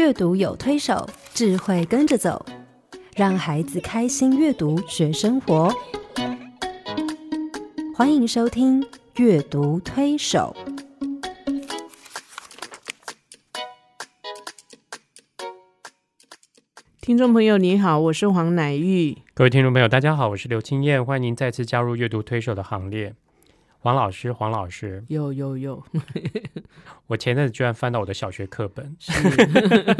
[0.00, 2.46] 阅读有推手，智慧跟着走，
[3.14, 5.70] 让孩子开心阅读学生活。
[7.94, 8.80] 欢迎收听
[9.16, 10.56] 《阅读推手》。
[17.02, 19.18] 听众朋友，你好，我是黄乃玉。
[19.34, 23.14] 各位听众朋友，大家好，我是刘青燕，欢迎您再次加入阅读推手的行列。
[23.82, 25.82] 黄老师，黄老师，有有有，
[27.08, 28.94] 我前阵子居然翻到我的小学课本，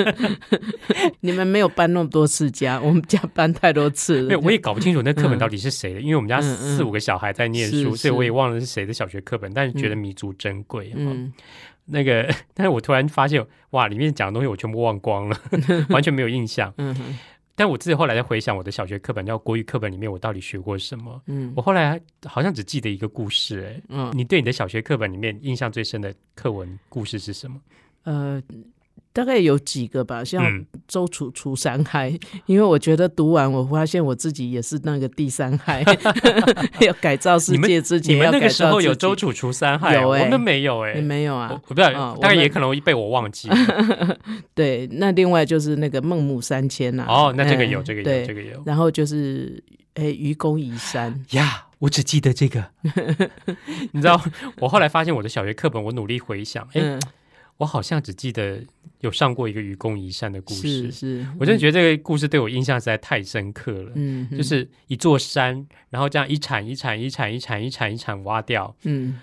[1.20, 4.28] 你们没有搬那么多次家，我们家搬太多次了。
[4.28, 10.92] 没有，我也搞不清楚那课本到底是谁的，因为我们家四五个小孩在念书，所以我也忘了是谁的小学课本，但是觉得弥足珍贵。
[10.94, 11.32] 嗯，
[11.86, 15.40] 那个， 但是我突然发现，哇，里面讲的东西我全部忘光了，
[15.88, 16.74] 完全没有印象。
[16.76, 17.16] 嗯。
[17.60, 21.20] 但我自己后来在回想我的小学课本，叫国语课本里面，我到底学过什么？
[21.26, 27.60] 嗯，我后来好像只记得一个故事，哎，嗯，你对你的小学课本里面印象最深的课文故事是什么？
[28.04, 28.42] 呃。
[29.12, 32.16] 大概有几个吧，像周楚除三害，
[32.46, 35.84] 因为我觉得读完，我发现我自己也是那个第三害，
[36.80, 41.50] 要改造世界之前，你们那个时候有周楚除三害，有我们没有哎，你没有啊？
[41.52, 43.48] 我不知道，大概也可能被我忘记。
[44.54, 47.04] 对，那另外就是那个孟母三迁呐。
[47.08, 48.62] 哦，那这个有，这个有，这个有。
[48.64, 49.60] 然后就是
[49.94, 52.64] 哎，愚公移山呀，我只记得这个。
[53.90, 54.22] 你知道，
[54.58, 56.96] 我后来发现我的小学课本，我努力回想，哎。
[57.60, 58.58] 我好像只记得
[59.00, 63.92] 有上过一个愚公移山的故事，是，我真的觉得这个故事对我印象实在太深刻了。
[63.96, 69.18] 嗯，就是一座山，然后这样一铲一铲一铲一铲一铲一铲挖掉，嗯，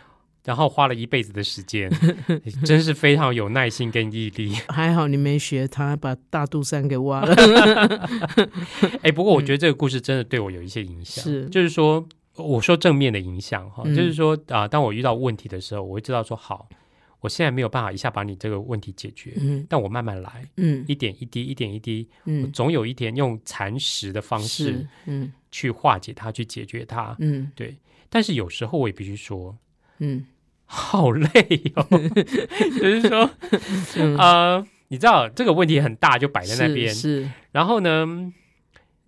[0.46, 1.92] 然后花了一辈子的时间，
[2.64, 4.54] 真是非常有耐心跟毅力。
[4.70, 7.36] 还好你没学他把大肚山给挖了。
[9.02, 16.70] 哎，不过我觉得这个故事真的对我有一些影响，是，就是说我说正面的影响哈，就是说啊，当我遇到问题的时候，我会知道说好。
[17.20, 27.76] 我现在没有办法一下把你这个问题解决，嗯，但我慢慢来，嗯，一点一滴，一点一滴，嗯，总有一天用蚕食的方式，嗯，去化解它，去解决它，嗯，对。
[28.10, 29.58] 但是有时候我也必须说，
[30.00, 30.26] 嗯，
[30.66, 31.30] 好累
[31.76, 33.30] 哦，就是说，
[34.18, 38.32] 呃，你知道这个问题很大，就摆在那边，是，然后呢？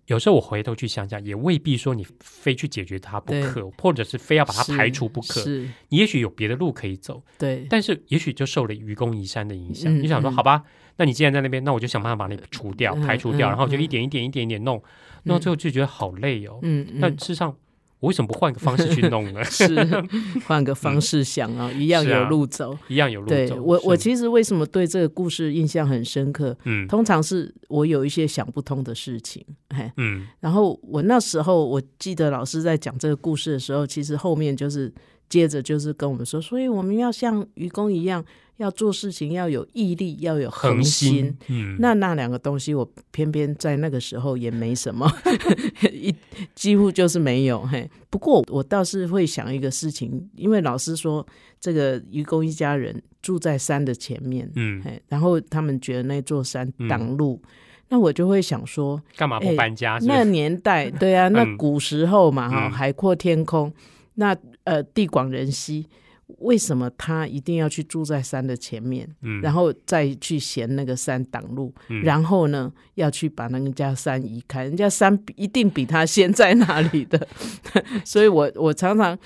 [0.09, 5.39] 有时候我回头去想想，也未必说你非去解决它不可，或者是非要把它排除不可。
[5.41, 7.21] 是，你也许有别的路可以走。
[7.37, 9.95] 对，但是也许就受了愚公移山的影响。
[10.01, 10.63] 你想说，好吧，
[10.97, 14.81] 那你既然在那边，那我就想办法把你除掉、排除掉，然后就一点一点、一点一点弄，
[15.23, 16.57] 弄到最后就觉得好累哦。
[16.63, 17.55] 嗯，但事实上。
[17.99, 19.43] 我为什么不换个方式去弄呢？
[19.45, 19.67] 是
[20.47, 23.61] 换个方式想啊，一样有路走，一样有路走。
[23.61, 26.57] 我我其实为什么对这个故事印象很深刻？
[26.63, 29.45] 嗯，通常是我有一些想不通的事情，
[29.75, 34.91] 嘿，嗯，然后我那时候我记得老师在讲这个故事的时候，其实后面就是
[35.29, 38.25] 接着就是跟我们说，所以我们要像愚公一样。
[38.59, 41.33] 要做事情要有毅力，要有恒心。
[41.47, 45.09] 嗯，那那两个东西，我偏偏在那个时候也没什么，
[45.93, 46.13] 一
[46.55, 47.65] 几乎就是没有。
[47.65, 51.25] 嘿，不过我倒是会想一个事情，因为老师说
[51.57, 57.41] 这个愚公一家人住在山的前面，嗯，嘿，然后他们觉得那座山挡路，
[57.87, 59.97] 那我就会想说，干嘛不搬家？
[60.01, 63.71] 那年代，对啊，那古时候嘛，哈，海阔天空，
[64.19, 65.87] 那呃，地广人稀。
[66.37, 69.09] 为什么他一定要去住在山的前面，
[69.41, 74.63] 然后再去嫌那个山挡路，然后呢要去把那个家山移开？
[74.65, 77.27] 人家山一定比他先在那里的，
[78.05, 79.17] 所以我我常常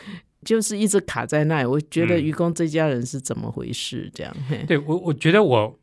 [0.45, 1.65] 就是一直卡在那里。
[1.67, 4.09] 我觉得愚公这家人是怎么回事？
[4.13, 4.33] 这样
[4.65, 5.77] 对我我觉得我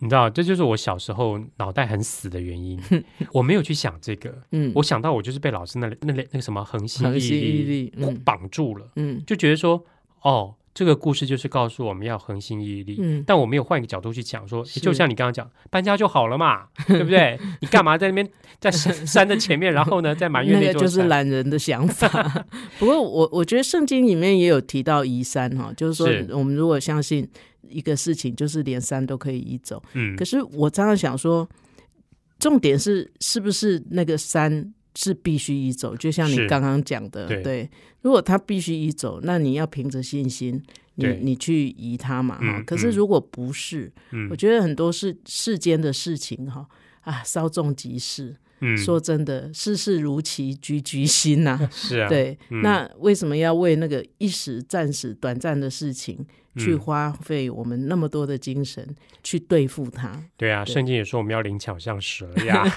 [0.00, 2.80] 你知道，这就是我小时候脑袋很死的原因。
[3.32, 7.92] 我没有去想这个，嗯，我想到我就是被老师那那那个什么恒心毅力
[8.24, 9.84] 绑住了，嗯，就觉得说
[10.22, 10.54] 哦。
[10.72, 17.36] 这个故事就是告诉我们要恒心毅力，嗯，但我没有换一个角度去讲，说就像你刚刚讲，搬家就好了嘛， 对不对？
[17.60, 18.26] 你干嘛在那边
[18.60, 22.46] 在山山的前面，然后呢，在埋怨 那个就是懒人的想法。
[22.78, 26.06] 不过我我觉得圣经里面也有提到移山哈，就是说
[26.38, 27.28] 我们如果相信
[27.70, 29.82] 一个事情，就是连山都可以移走。
[29.94, 31.48] 嗯，可是我常常想说，
[32.38, 34.72] 重点是是不是那个山？
[34.96, 37.70] 是必须移走，就像你刚刚讲的，对。
[38.02, 40.60] 如果他必须移走，那你要凭着信心，
[40.96, 42.60] 你你去移它嘛，哈。
[42.66, 43.90] 可是如果不是，
[44.28, 46.66] 我觉得很多是世间的事情，哈
[47.02, 48.36] 啊，稍纵即逝。
[48.76, 51.58] 说真的，世事如棋，局局新呐。
[51.72, 52.38] 是啊，对。
[52.62, 56.26] 那为什么要为那个一时、暂时、短暂的事情？
[56.58, 58.84] 去花费我们那么多的精神
[59.22, 60.20] 去对付它。
[60.36, 62.68] 对啊，圣经也说我们要灵巧像蛇呀。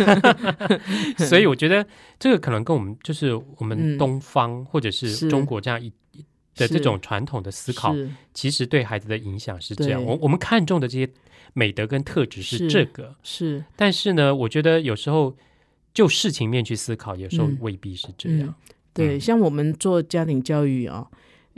[1.18, 1.84] 所以我觉得
[2.20, 5.92] 这个可能跟我们就是我们东方或者是中国这样一
[6.56, 7.96] 的这种传统的思考，
[8.32, 10.02] 其实对孩子的影响是这样。
[10.06, 11.10] 我我们看重的这些
[11.54, 13.64] 美德跟特质是这个，是。
[13.76, 15.36] 但是呢，我觉得有时候
[15.94, 18.54] 就事情面去思考，有时候未必是这样。
[18.94, 21.07] 对，像我们做家庭教育啊，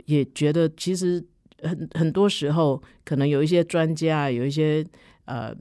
[0.04, 1.24] 也觉得其实
[1.62, 4.86] 很很多时候，可能有一些专家，有一些
[5.24, 5.54] 呃。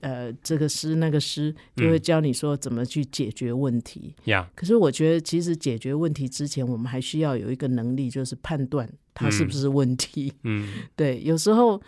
[0.00, 4.14] 呃，这个师那个师就会教你说怎么去解决问题。
[4.24, 10.32] 呀，可是我觉得其实解决问题之前，我们还需要有一个能力，就是判断它是不是问题。
[10.42, 10.66] 嗯，
[10.96, 11.80] 对，有时候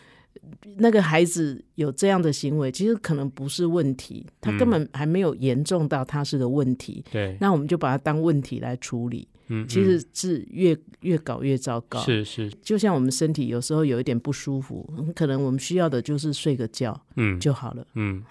[0.77, 7.05] 那个孩子有这样的行为，其实可能不是问题，他根本还没有严重到他是个问题。
[7.11, 9.29] 对，那我们就把它当问题来处理。
[9.49, 12.01] 嗯其实是越越搞越糟糕。
[12.01, 18.23] 是是，就像我们身体有时候有一点不舒服，可能我们需要的就是睡个觉，嗯，就好了，嗯。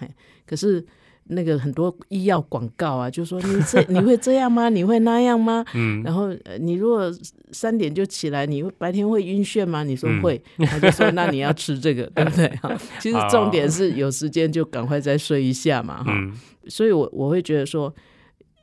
[0.46, 0.84] 可是
[1.32, 4.70] 那个很多医药广告啊，就说你这你会这样吗？
[4.70, 5.66] 你会那样吗？
[5.74, 6.02] 嗯。
[6.04, 6.30] 然后
[6.60, 7.12] 你如果
[7.52, 9.84] 三点就起来，你会白天会晕眩吗？
[9.84, 12.48] 你说会，他就说那你要吃这个， 对不对？
[12.62, 12.76] 哈。
[13.00, 16.14] 其实重点是有时间就赶快再睡一下嘛，哈。
[16.68, 17.94] 所以我我会觉得说。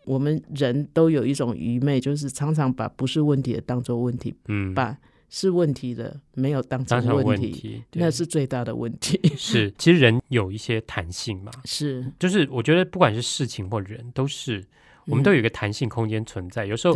[0.05, 4.97] 我们人都有一种愚昧，就是常常把不是问题的当做问题，嗯，把
[5.28, 9.20] 是问题的没有当成问题，那是最大的问题。
[9.36, 14.64] 是，其实人有一些弹性嘛， 是，就是我觉得不管是事情或人，都是
[15.06, 16.66] 我们都有一个弹性空间存在。
[16.66, 16.94] 有时候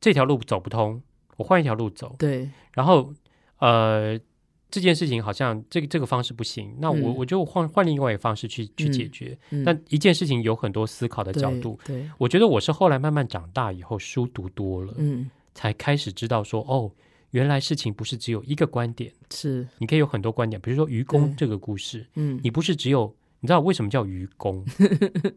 [0.00, 1.02] 这条路走不通，
[1.36, 3.12] 我换一条路走，对，然后
[3.58, 4.18] 呃。
[4.70, 9.34] 这件事情好像这个这个方式不行，那我我就换换另外一个方式去去解决。
[9.64, 16.92] 但一件事情有很多思考的角度，对，我觉得我是后来慢慢长大以后，书读多了，嗯，才开始知道说，哦，
[17.30, 20.60] 原来事情不是只有一个观点，是你可以有很多观点。
[20.60, 23.14] 比如说愚公这个故事，嗯，你不是只有。
[23.40, 24.64] 你知道为什么叫愚公？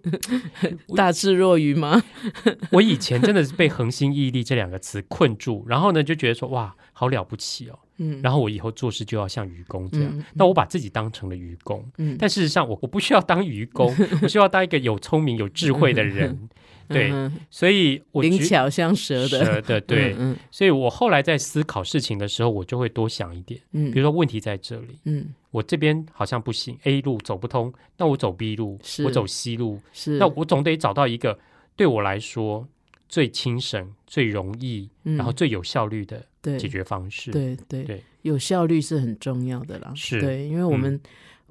[0.97, 2.01] 大智若愚吗？
[2.73, 7.77] 我以前真的是被“恒心毅力”这两个词困住，然后呢就觉得说哇，好了不起哦。
[7.97, 10.25] 嗯，然后我以后做事就要像愚公这样。
[10.33, 16.49] 那我把自己当成了愚公，嗯，但事实上我我不需要当愚公， 我需要当一个有聪明、有智慧的人。
[16.91, 19.45] 对，所以我灵巧像蛇的。
[19.45, 20.15] 蛇的对，
[20.51, 23.59] 所以我后来在思考事情的时候，我就会多想一点。
[23.71, 31.37] 嗯，比如说问题在这里，嗯，我这边好像不行，A 路走不通，那我走 B 路，我走 C 路，是，那我总得找到一个
[31.75, 32.67] 对我来说
[33.09, 36.23] 最轻省、最容易，然后最有效率的
[36.57, 37.31] 解决方式。
[37.31, 37.83] 对对。
[37.83, 39.91] 对，有效率是很重要的啦。
[39.95, 40.19] 是。
[40.21, 40.99] 对，因为我们。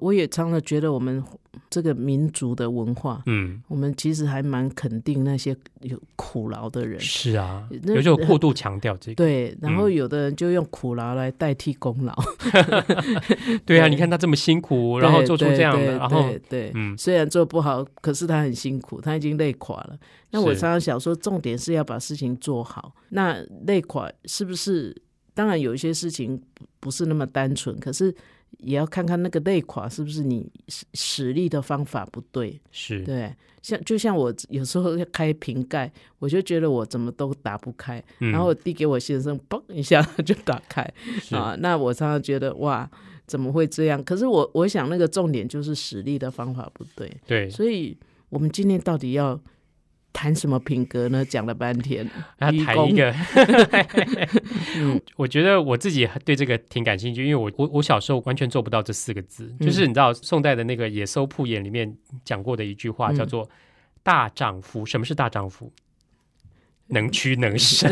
[0.01, 1.23] 我也常常觉得，我们
[1.69, 6.99] 这个民族的文化，嗯，我们其实还蛮肯定那些有苦劳的人。
[6.99, 9.15] 是啊，有时候过度强调这个。
[9.15, 12.15] 对，然后有的人就用苦劳来代替功劳。
[13.63, 19.95] 对啊，你看他这么辛苦，然后做出这样的，然后对，嗯，虽然做不好，可是他很辛苦，他已经累垮了。
[20.31, 22.95] 那我常常想说，重点是要把事情做好。
[23.09, 23.37] 那
[23.67, 24.99] 累垮是不是？
[25.35, 26.41] 当然有一些事情
[26.79, 28.13] 不是那么单纯，可是。
[28.59, 40.81] 也要看看那个累垮是不是你使使力的方法不对，是对，像就像我有时候要开瓶盖，我就觉得我怎么都打不开，然后递给我先生，嘣一下 就打开
[41.31, 41.55] 啊。
[41.59, 42.89] 那我常常觉得哇，
[43.25, 44.03] 怎么会这样？
[44.03, 47.97] 可是我我想那个重点就是使力的方法不对，对，所以
[48.29, 49.39] 我们今天到底要。
[50.13, 51.23] 谈什么品格呢？
[51.25, 52.09] 讲了半天，
[52.39, 53.13] 要谈一个。
[55.15, 59.53] 我觉得我自己对这个挺感兴趣，因为我我我小时候完全做不到这四个字。
[59.59, 63.49] 就是你知道宋代的那个《野搜铺眼》里面讲过的一句话，叫做
[64.03, 64.85] “大丈夫”。
[64.85, 65.71] 什么是大丈夫？
[66.87, 67.89] 能屈能伸。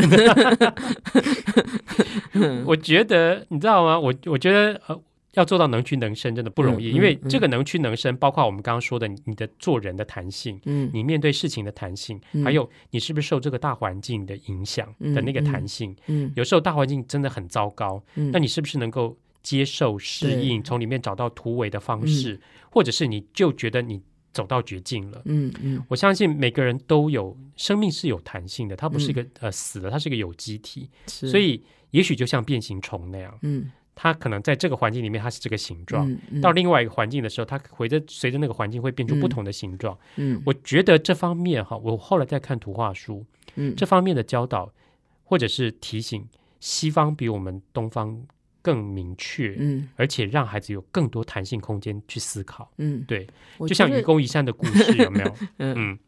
[2.66, 4.00] 我觉得你知道吗？
[4.00, 5.02] 我我觉得呃。
[5.36, 22.40] 要做到能屈能伸，真的不容易，因为这个能屈能伸，包括我们刚刚说的你的做人的弹性，嗯，你面对事情的弹性，还有你是不是受这个大环境的影响的那个弹性，嗯，有时候大环境真的很糟糕，嗯，那你是不是能够接受适应，从里面找到突围的方式，
[22.72, 24.02] 或者是你就觉得你
[24.34, 33.72] 走到绝境了，嗯嗯，我相信每个人都有生命是有弹性的，它不是一个呃死了，它是一个有机体，所以也许就像变形虫那样，嗯。
[33.96, 36.08] 它可能在这个环境里面，它是这个形状；
[36.42, 39.98] 到另外一个环境的时候，它随着随着那个环境会变出不同的形状。
[40.16, 44.72] 嗯，我觉得这方面哈，我后来在看图画书，嗯，这方面的教导
[45.26, 46.26] 或者是提醒，
[46.62, 48.26] 西方比我们东方
[48.62, 52.72] 更明确，嗯，而且让孩子有更多弹性空间去思考。
[52.78, 53.28] 嗯，对，
[53.68, 55.36] 就像愚公移山的故事，有没有？
[55.60, 56.00] 嗯，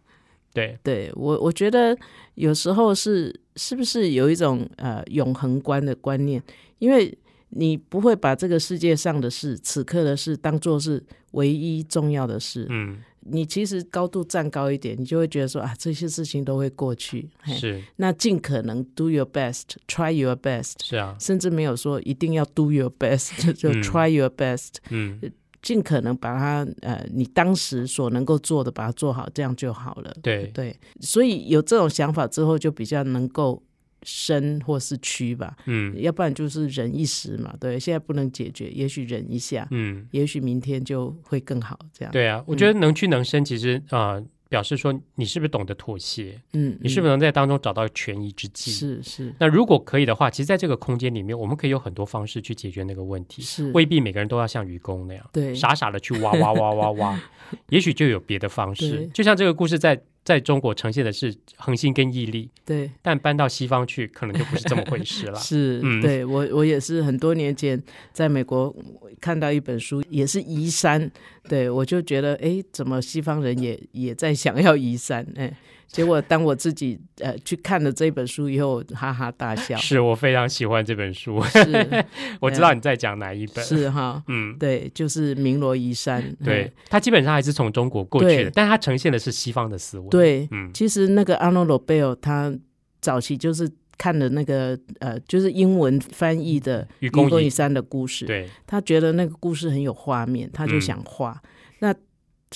[0.54, 1.98] 对，对我我觉得
[2.36, 6.42] 有时候是是不是有一种呃永恒观的观念，
[6.80, 7.18] 因为。
[7.52, 12.66] 你不会把这个世界上的事、此刻的事当做是唯一重要的事。
[12.70, 17.30] 嗯，你其实高度站高一点，你就会觉得说啊，这些事情都会过去。
[17.46, 20.74] 是，那尽可能 do your best，try your best。
[20.84, 24.76] 是啊，甚至没有说一定要 do your best，就 try your best。
[24.90, 25.20] 嗯，
[25.62, 30.16] 尽可能把它呃，你当时所能够做的把它做好，这样就好了。
[30.22, 33.62] 对对，所以有这种想法之后，就比较能够。
[34.04, 42.12] 生或是屈吧，嗯，要不然就是忍一时嘛，对，现在不能解决，也许忍一下，嗯，也许明天就会更好，这样。
[42.12, 48.72] 对啊，我觉得能屈能伸，其实啊，表示说你是不是懂得妥协，嗯，你是不是能在当中找到权宜之计？
[48.72, 49.34] 是是。
[49.40, 57.22] 那如果可以的话，其实在这个空间里面，我们可以有很多方式去解决那个问题，是未必每个人都要像愚公那样，对，傻傻的去挖挖挖挖挖，
[57.70, 60.02] 也许就有别的方式，就像这个故事在。
[60.24, 65.38] 在中国呈现的是恒心跟毅力，对，但搬到西方去，可能就不是这么回事了。
[65.42, 67.82] 是，对我我也是很多年前
[68.14, 68.76] 在美国
[69.20, 71.12] 看到一本书，也是移山，
[71.50, 75.56] 对我就觉得，哎，怎么西方人也也在想要移山，哎。
[75.92, 79.76] 结果，当我自己呃去看了这本书以后，哈哈大笑。
[79.76, 82.06] 是我非常喜欢这本书，是，
[82.40, 83.64] 我知道你在讲哪一本。
[83.66, 86.34] 是哈，嗯，对，就是明罗移山。
[86.44, 90.08] 对，它基本上还是从中国过去的，但它呈现的是西方的思维。
[90.08, 92.54] 对，嗯，其实那个阿诺罗贝尔他
[93.02, 98.26] 早期就是看了那个呃，就是英文翻译的《愚公移山》的故事。
[98.26, 101.38] 对，他觉得那个故事很有画面，他就想画。
[101.80, 101.94] 那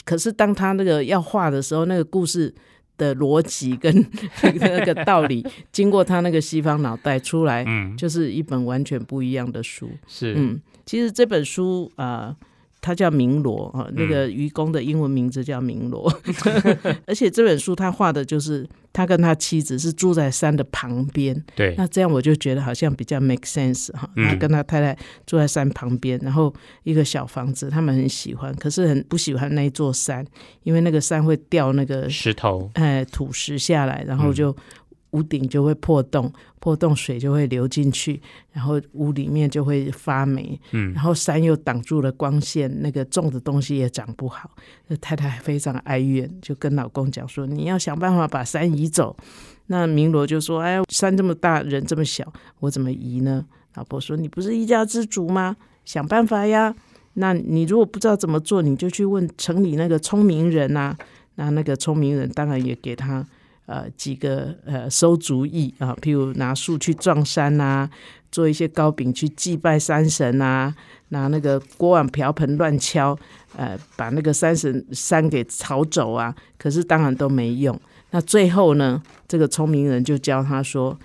[0.06, 2.56] 可是当他那个要画的时候，那个故事。
[2.98, 4.06] 的逻辑跟
[4.60, 9.90] 那个道理，经过他那个西方脑袋出来，嗯，就是一本完全不一样的书。
[10.08, 12.36] 是，嗯，其实这本书啊。
[12.86, 16.08] 他叫明罗啊，那个愚公的英文名字叫明罗，
[17.08, 18.64] 而且这本书他画的就是
[18.94, 24.08] 他跟他妻子是住在山的旁边，对，那这样我就觉得好像比较 make sense 哈。
[24.16, 30.24] 他跟他太太住在山旁边，然后一个小房子，他们很喜欢，可是很不喜欢那一座山，
[30.62, 34.56] 因为那个山会掉那个石头，哎，土石下来，然后就。
[35.16, 36.30] 屋顶就会破洞，
[36.60, 40.60] 破洞水就会流进去，然后屋里面就会发霉。
[40.72, 44.52] 嗯，然后山又挡住了光线，那个种的东西也长不好。
[44.88, 49.16] 那太太非常哀怨，就跟老公讲说：“你要想办法把山移走。”
[49.68, 53.46] 那明罗就说：“哎，山这么大，人这么小，我怎么移呢？”
[53.76, 55.56] 老婆说：“你不是一家之主吗？
[55.86, 56.76] 想办法呀！
[57.14, 60.96] 那你如果不知道怎么做，你就去问城里那个聪明人呐。
[61.36, 63.26] 那那个聪明人当然也给他。”
[63.66, 67.90] 呃，几个呃馊主意啊，譬如拿树去撞山呐，
[68.32, 70.74] 做一些糕饼去祭拜山神呐，
[71.10, 73.18] 拿那个锅碗瓢盆乱敲，
[73.56, 76.36] 呃，把那个山神山给吵走啊。
[76.58, 77.80] 可是当然都没用。
[78.12, 80.98] 那最后呢，这个聪明人就教他说：“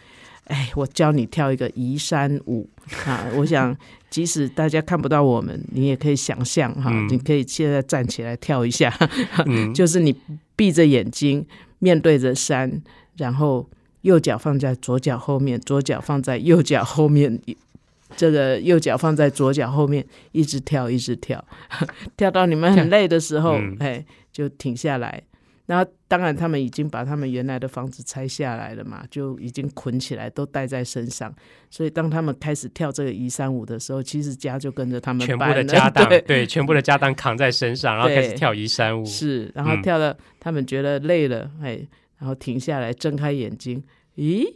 [0.45, 2.69] 哎，我教你跳一个移山舞
[3.07, 3.25] 啊！
[3.37, 3.75] 我想，
[4.11, 8.93] 即使大家看不到我们，你也可以想象哈，你可以现在站起来跳一下，
[9.75, 10.15] 就是你
[10.55, 11.47] 闭着眼睛。”
[11.81, 12.81] 面对着山，
[13.17, 13.69] 然后
[14.03, 17.41] 右脚放在左脚后面，左脚放在右脚后面，
[18.17, 21.45] 这个右脚放在左脚后面，一直跳，一直跳，
[22.17, 25.23] 跳到你们很累的时候，哎，就停下来。
[25.71, 31.33] 那当然，他们已经把他们原来的房子拆下来了嘛，就已经捆起来，都带在身上。
[31.71, 39.05] 所以，当他们开始跳这个移山舞的时候，其实家就跟着他们全部的家当， 对，全部的家当扛在身上，然后开始跳移山舞。
[39.05, 41.87] 是，然后跳到他们觉得累了，哎，
[42.19, 43.81] 然后停下来，睁开眼睛，
[44.17, 44.53] 咦？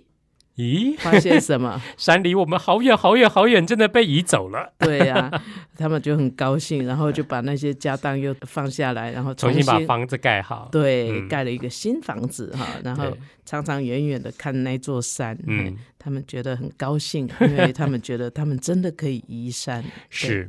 [0.56, 1.80] 咦，发现什么？
[1.96, 4.72] 山离我们好远好远好远，真的被移走了。
[4.78, 5.30] 对呀，
[5.76, 10.68] 他们就很高兴，然后就把那些家当又放下来，然后 重新把房子盖好。
[10.70, 19.84] 对，盖了一个新房子哈，然后常常远远的看那座山，嗯，他们觉得很高兴，因为他们觉得他们真的可以移山。
[20.08, 20.48] 是。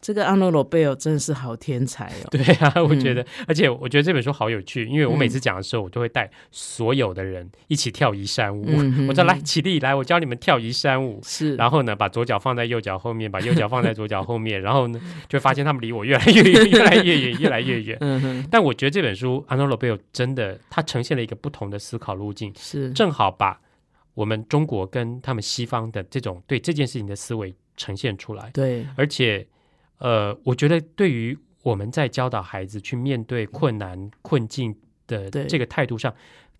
[0.00, 2.28] 这个阿诺罗贝尔真的是好天才哦！
[2.30, 8.64] 对啊，我觉得，而且我觉得这本书好有趣，因为我每次讲的时候，我都会带所有的人一起跳移山舞。
[9.08, 17.98] 我说：“来，起立，来，我教你们跳移山舞。”是，然后呢，把左脚放在右脚后面，把右脚放在左脚后面，然后呢，就发现他们离我越来越远，越来越远，越来越远。
[18.00, 18.48] 嗯哼。
[18.50, 23.60] 但我觉得这本书阿诺罗贝尔真的，它呈现了一个不同的思考路径，是正好把
[24.14, 28.48] 我们中国跟他们西方的这种对这件事情的思维呈现出来。
[28.54, 29.44] 对，而且。
[29.98, 34.74] 呃，我觉得对于我们在教导孩子去面对困难困境
[35.06, 36.14] 的这个态度上，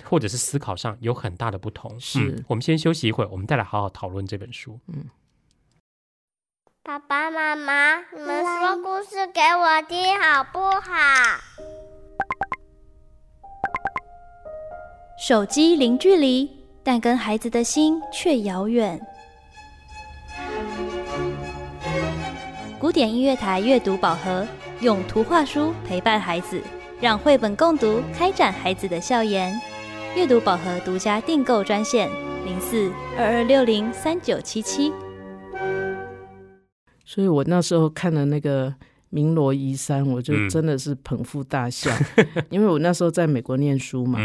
[0.04, 1.98] 或者是思考上，有很大的不同。
[2.00, 4.78] 是，我们先休息一会儿，我们再来好好讨论这本书。
[4.88, 5.06] 嗯，
[6.82, 11.38] 爸爸妈妈，你们说故事给我听好不好？
[15.20, 16.48] 手机零距离，
[16.82, 19.00] 但跟孩子的心却遥远。
[22.80, 24.46] 古典音乐台阅读宝盒，
[24.80, 26.62] 用图画书陪伴孩子，
[27.00, 29.52] 让绘本共读开展孩子的笑颜。
[30.14, 32.08] 阅读宝盒独家订购专线：
[32.46, 34.92] 零四二二六零三九七七。
[37.04, 38.70] 所以我那时候看了那个
[39.10, 41.90] 《鸣罗夷山》，我就真的是捧腹大笑，
[42.48, 44.20] 因为我那时候在美国念书嘛，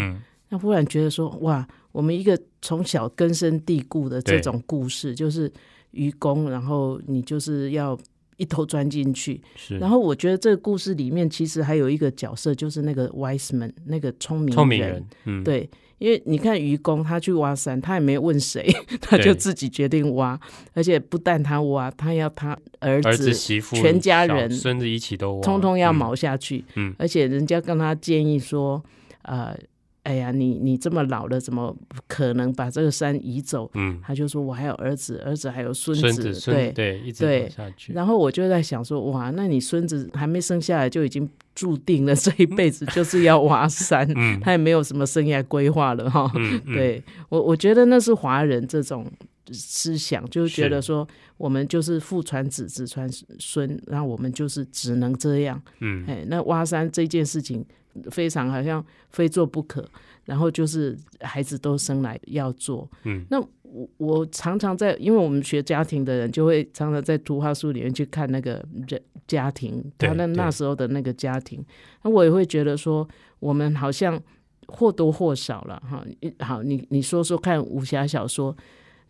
[0.50, 5.52] 那忽然觉得说，哇，我们一个从小根深蒂固的这种故事，就是
[5.90, 7.98] 愚公，然后你就是要。
[8.44, 9.78] 一头钻进去，是。
[9.78, 15.04] 然后我觉得这个故事里面其实还有一个角色，就是那个 wise man，那个聪明聪明人。
[15.24, 18.70] 嗯，对，因为你看愚公他去挖山，他也没有问谁，
[19.00, 20.38] 他就自己决定挖，
[20.74, 26.66] 而且不但他挖，他要他儿子、媳妇、全家人、孙子一起都挖，通通要毛下去。
[26.76, 28.84] 嗯，而且人家跟他建议说，
[29.22, 29.58] 呃。
[30.04, 31.74] 哎呀，你你这么老了，怎么
[32.10, 33.72] 可能把这个山移走？
[33.76, 37.94] 嗯，他就说我还有儿子，儿子还有孙子，对对，一直下去。
[37.94, 44.06] 然后我就在想说，哇，那你孙子还没生下来就已经注定了这一辈子就是要挖山，
[44.42, 46.30] 他也没有什么生涯规划了哈。
[46.66, 49.10] 对我，我觉得那是华人这种
[49.54, 51.08] 思想，就是觉得说
[51.38, 55.62] 我们就是父传子，子传孙，然后我们就是只能这样。
[55.80, 57.66] 嗯，哎，那挖山这件事情。
[58.12, 59.84] 非常好像非做不可，
[60.26, 62.90] 然后就是孩子都生来要做。
[63.04, 71.64] 嗯，那我我常常在，因为我们学家庭的人就会常常在图画书里面去看那个人家庭，他那那时候的那个家庭，
[72.04, 73.08] 那我也会觉得说，
[73.40, 74.22] 我们好像
[74.68, 76.06] 或多或少了哈。
[76.40, 78.56] 好，你你说说看，武侠小说。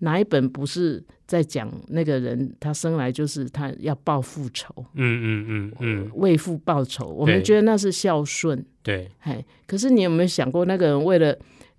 [0.04, 2.54] 哪一本不是在讲那个人？
[2.60, 7.08] 他生来就是他要报复仇，嗯嗯嗯嗯，为父报仇。
[7.08, 9.10] 我们觉得那是孝顺，对。
[9.22, 11.36] 哎，可是你有没有想过，那个人为了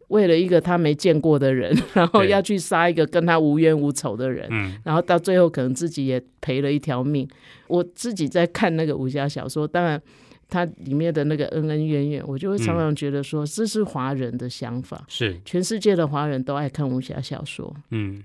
[0.09, 4.49] 为了一个他没见过的人， 然后要去杀一个跟他无冤无仇的人，
[4.85, 7.29] 然后到最后可能自己也赔了一条命。
[7.69, 10.01] 我自己在看那个武侠小说，当然。
[10.49, 15.05] 它里面的那个恩恩怨怨，我就会常常觉得说，这是华人的想法。
[15.09, 17.75] 是全世界的华人都爱看武侠小说。
[17.91, 18.23] 嗯，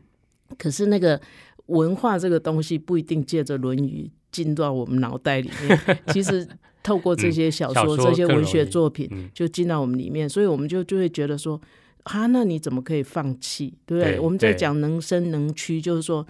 [0.58, 1.20] 可是那个
[1.68, 5.80] 文化这个东西不一定借着《论语》进到我们脑袋里面。
[6.14, 6.48] 其实
[6.84, 11.60] 透过这些小说、这些文学作品，就进到我们里面，所以我们就就会觉得说，
[12.04, 13.74] 啊，那你怎么可以放弃？
[13.86, 14.20] 对不对？
[14.20, 16.26] 我们在讲能伸能屈，就是说。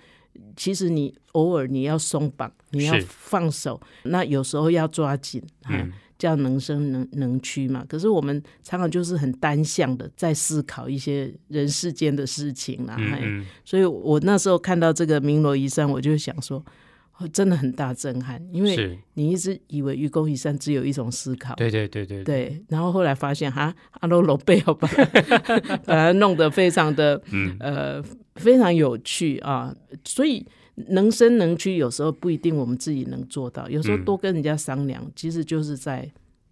[0.56, 7.86] 其实你偶尔你要松绑，你要放手，那有时候要抓紧，嗯，这样能伸能能屈嘛。
[7.88, 16.64] 可是我们常常就是很单向的在思考一些人世间的事情啦，嗯，所以我那时候看到这个鸣罗夷山，我就想说。
[17.34, 22.24] 真的很大震撼，因为你一直以为愚公移山只有一种思考，对对对对。
[22.24, 24.88] 对，然后后来发现哈，阿罗罗贝要把
[25.84, 27.22] 把它弄得非常的
[27.60, 28.02] 呃
[28.40, 30.46] 非常有趣啊，所以
[30.88, 36.10] 能伸能屈，有时候不一定我们自己能做到，有时候多跟人家商量，其实就是在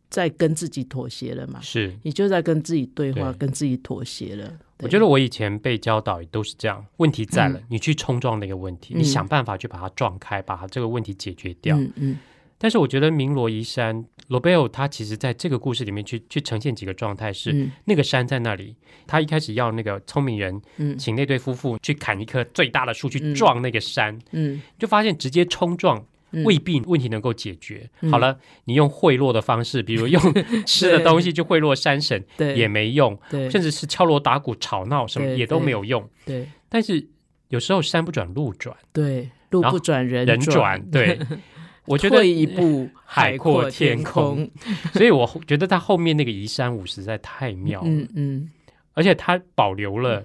[0.10, 4.52] 在跟自己妥协了嘛，是你就在跟自己对话，跟自己妥协了。
[4.80, 11.76] 我觉得我以前被教导也都是这样，问题在了，你去冲撞那个问题，你想办法去把它撞开，把它这个问题解决掉。
[11.76, 12.18] 嗯嗯。
[12.58, 20.62] 但是我觉得明罗夷山罗贝欧他其实在这个故事里面去去呈现几个状态，是那个山在那里，他一开始要那个聪明人，
[20.98, 26.06] 请那对夫妇去砍一棵最大的树去撞那个山，嗯，就发现直接冲撞。
[26.44, 27.90] 未必问题能够解决。
[28.12, 30.22] 好了，你用贿赂的方式，比如用
[30.68, 33.18] 吃的东西去贿赂山神，也没用。
[33.30, 36.08] 对，甚至是敲锣打鼓吵闹什么也都没有用。
[36.26, 37.08] 对，但是
[37.48, 40.86] 有时候山不转路转，对，路不转人人转。
[40.92, 41.18] 对，
[41.88, 44.50] 我觉得退一步 海阔天空。
[44.94, 47.88] 所以我觉得他后面那个移山舞实在太妙了。
[47.90, 48.50] 嗯嗯，
[48.94, 50.24] 而且他保留了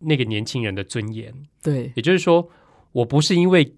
[0.00, 1.32] 那个年轻人的尊严。
[1.62, 2.50] 对，也就是说，
[2.92, 3.74] 我不是因为。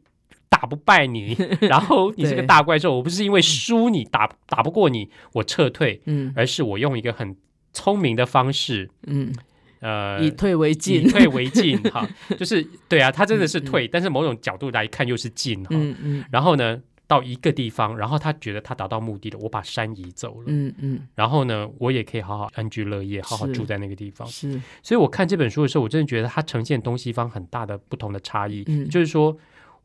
[0.49, 7.37] 打不败你， 然后你是个大怪兽，我不是因为输你打打不过你，我撤退，嗯，而是我用一个很
[7.73, 9.35] 聪明的方式，嗯，
[9.81, 29.37] 呃，以退为进，以退为进，哈，就是对啊，他真的是退，但是某种角度来看又是进，哈，嗯嗯，然后呢，到一个地方，然后他觉得他达到目的了，我把山移走了，嗯嗯，然后呢，我也可以好好安居乐业，好好住在那个地方，是，所以我看这本书的时候，我真的觉得它呈现东西方很大的不同的差异，嗯，就是说。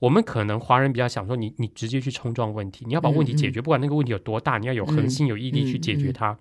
[0.02, 6.36] 我们可能华人比较想说，你你直接去冲撞问题，你要把问题解决，不管那个问题有多大，你要有恒心有毅力去解决它。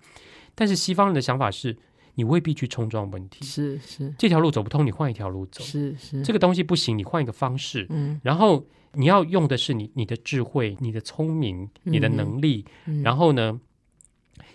[0.55, 1.77] 但是西方人的想法是，
[2.15, 12.65] 你未必去冲撞问题，是是，这条路走不通，你换一条路走，是是，这个东西不行，你换一个方式，嗯，然后你要用的是你你的智慧、你的聪明、你的能力，
[13.03, 13.59] 然后呢，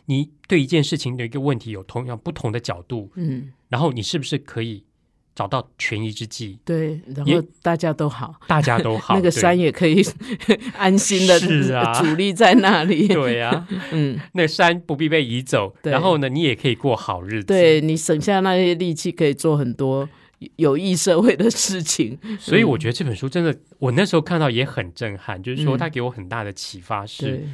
[0.04, 4.84] 你对一件事情的一个问题有同样不同的角度，嗯，然后你是不是可以？
[5.36, 10.02] 找到权宜之计，对，然后大家都好，大家都好， 那个山也可以
[10.78, 20.08] 安心的是啊，主力在那里，对呀， 嗯，那山不必被移走，然后呢，你也可以过好日子，对你省下那些力气，可以做很多
[20.56, 22.18] 有益社会的事情。
[22.40, 27.46] 所以我觉得这本书真的，我那时候看到也很震撼，就是说它给我很大的启发是。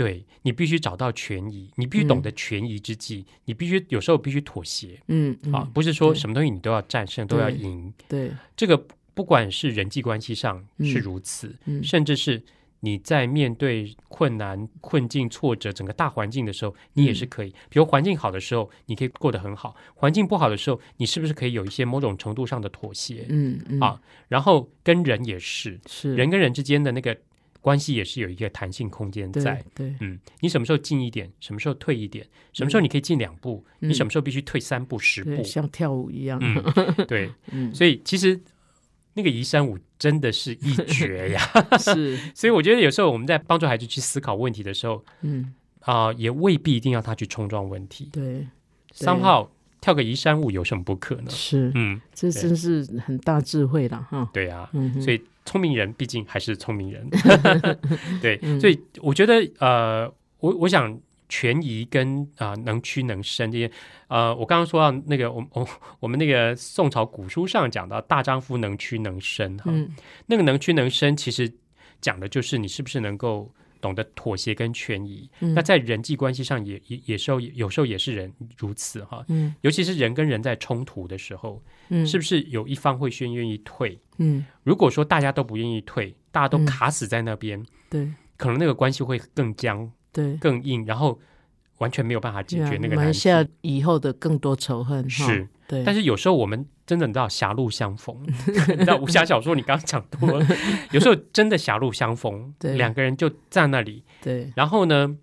[0.00, 7.92] 对你必须找到权宜，你必须懂得权宜之计，你必须有时候必须妥协，嗯，啊，不是说什么东西你都要战胜，都要赢。
[8.08, 8.82] 对，这个
[9.12, 12.42] 不管是人际关系上是如此，甚至是
[12.80, 17.50] 你在面对困难、困境、挫折整个大环境的时候，你也是可以。
[17.68, 23.26] 比如环境好的时候，你可以过得很好；环境不好的时候，你是不是可以有一些某种程度上的妥协？
[23.28, 27.14] 嗯嗯，啊，然后跟人也是，是人跟人之间的那个。
[27.60, 36.40] 关系也是有一个弹性空间在，对，嗯，你什么时候进一点，什么时候退一点，什么时候你可以进两步，你什么时候必须退三步、十步，像跳舞一样，
[37.06, 38.40] 对， 嗯，所以其实
[39.14, 41.40] 那个移山舞真的是一绝呀，
[41.78, 48.46] 是， 所以我觉得有时候我们在帮助孩子去思考问题的时候，嗯，啊，也未必一定要他去冲撞问题，对，
[48.92, 51.28] 三号跳个移山舞有什么不可能？
[51.28, 54.70] 是，嗯，这真是很大智慧了哈，对呀，
[55.02, 55.22] 所以。
[55.44, 57.08] 聪明人毕竟还是聪明人，
[58.20, 60.98] 对，所以我觉得呃，我我想
[61.28, 63.70] 权宜跟啊能屈能伸这些，
[64.08, 65.68] 呃，我刚刚说到那个，我我
[66.00, 69.70] 我们那个宋朝古书上讲到大丈夫能屈能伸哈，
[70.26, 71.52] 那个能屈能伸其实
[72.00, 73.50] 讲的就是你是不是能够。
[73.80, 83.98] 懂得妥协跟权宜，那在人际关系上也也也时候有时候也是人如此哈，嗯，尤其是人跟人在冲突的时候，嗯，是不是有一方会先愿意退？
[84.18, 91.18] 嗯，如果说大家都不愿意退，大家都卡死在那边，对，可能那个关系会更僵，对，更硬，然后
[91.78, 95.48] 完全没有办法解决那个埋下以后的更多仇恨，是。
[95.70, 100.46] 对，但是有时候我们真的你知道狭路相逢， 你知道武侠小说你刚刚讲多了，
[100.90, 105.16] 有时候真的狭路相逢，两个人就在那里，对，然后呢，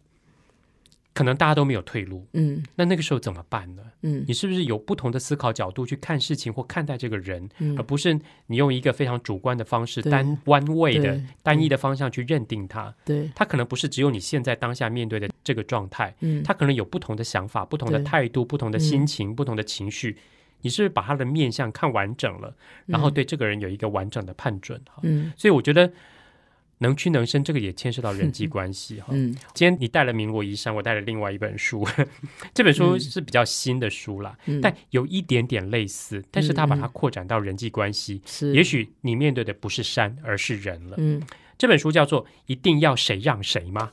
[1.13, 3.81] 可能大家都没有退路，嗯，那那个时候怎么办呢？
[4.03, 12.93] 嗯，你是不是有不同的思考角度去看事情或看待这个人，而不是你用一个非常主观的方式、单弯位的单一的方向去认定他？
[13.03, 15.19] 对，他可能不是只有你现在当下面对。
[15.19, 20.17] 的这个状态，嗯，他可能有不同的想法、不同的态度、不同的心情、不同的情绪。
[20.61, 24.99] 你是不是把他的面相看完整了，然后对这个人有一个完整的判准哈？
[25.03, 25.91] 嗯，所以我觉得
[26.79, 29.07] 能屈能伸，这个也牵涉到人际关系哈。
[29.11, 31.87] 嗯，今天你带了《民国遗山》，我带了另外一本书，
[32.53, 40.95] 这本书是比较新的书啦，但有一点点类似，但是他把它扩展到人际关系，是也许你面对的不是山，而是人了。
[40.99, 41.21] 嗯，
[41.57, 43.91] 这本书叫做《一定要谁让谁吗》？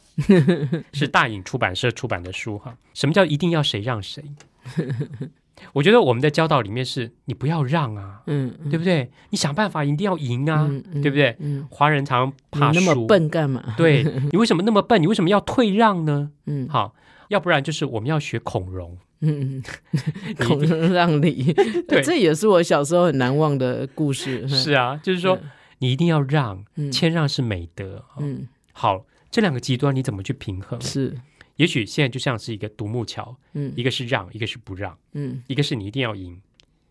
[0.93, 2.77] 是大影出版社出版的书哈。
[2.93, 4.23] 什么叫一定要谁让谁？
[5.73, 9.11] 我觉得我们的教导里面是你不要让啊，嗯，对不对？
[9.31, 10.69] 你想办法一定要赢啊，
[11.03, 11.37] 对不对？
[11.71, 13.75] 华人常怕输，那么笨干嘛？
[13.77, 15.01] 对你为什么那么笨？
[15.01, 16.31] 你为什么要退让呢？
[16.47, 16.95] 嗯，好，
[17.29, 19.63] 要不然就是我们要学孔融，嗯，
[20.39, 21.53] 孔融让梨，
[21.89, 24.47] 对，这也是我小时候很难忘的故事。
[24.49, 25.39] 是啊，就是说
[25.79, 28.05] 你一定要让，谦让是美德。
[28.19, 30.81] 嗯，好，这两个极端你怎么去平衡？
[30.81, 31.15] 是。
[31.57, 36.41] 也许现在就像是一个独木桥，嗯，一个是让，一个是不让，嗯，一个是你一定要赢，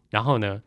[0.09, 0.61] 然后呢，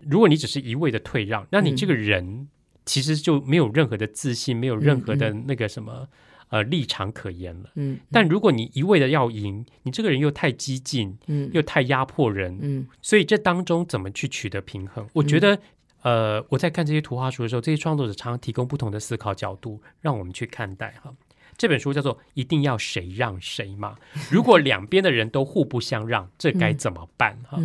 [0.00, 2.48] 如果你只是一味的退让，那你这个人
[2.86, 6.08] 其实就没有任何的自信，没有任何的那个什么
[6.48, 7.98] 呃立场可言了，嗯。
[8.10, 15.06] 但如果你一味的要赢，你这个人又太激进，嗯，又太压迫人，嗯，所以这当中怎么去取得平衡？
[15.12, 15.58] 我觉得，
[16.02, 21.12] 呃，我在看这些图画书的时候，这些创作者常常提供不同的思考角度，让我们去看待哈。
[21.56, 23.96] 这本书叫做“一定要谁让谁嘛”。
[24.30, 27.38] 如果 两边的人都互不相让，这该怎么办？
[27.48, 27.58] 哈，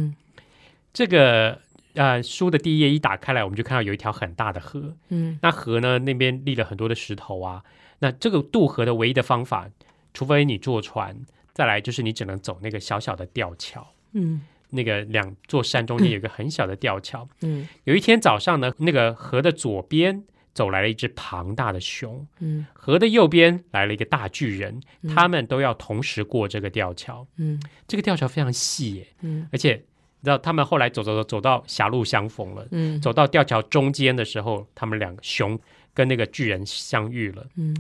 [0.94, 1.60] 这个
[1.96, 4.96] 呃，书的第一页一打开来，我们就看到有一条很大的河。
[5.10, 7.64] 嗯，那河呢，那边立了很多的石头啊。
[8.00, 9.70] 那这个渡河的唯一的方法，
[10.14, 13.86] 除非你坐船，再来就是你只能走那个小小的吊桥。
[14.14, 17.28] 嗯，那个两座山中间有一个很小的吊桥。
[17.42, 20.24] 嗯，有一天早上呢，那个河的左边。
[20.54, 29.76] 走来了一只庞大的熊，嗯，河的右边来了一个大巨人，他们都要同时过这个吊桥，嗯，这个吊桥非常细耶，嗯，而且
[30.20, 35.58] 你知道他们后来走走走走到狭路相逢了，嗯，走到吊桥中间的时候，他们两个熊
[35.94, 37.76] 跟那个巨人相遇了，嗯，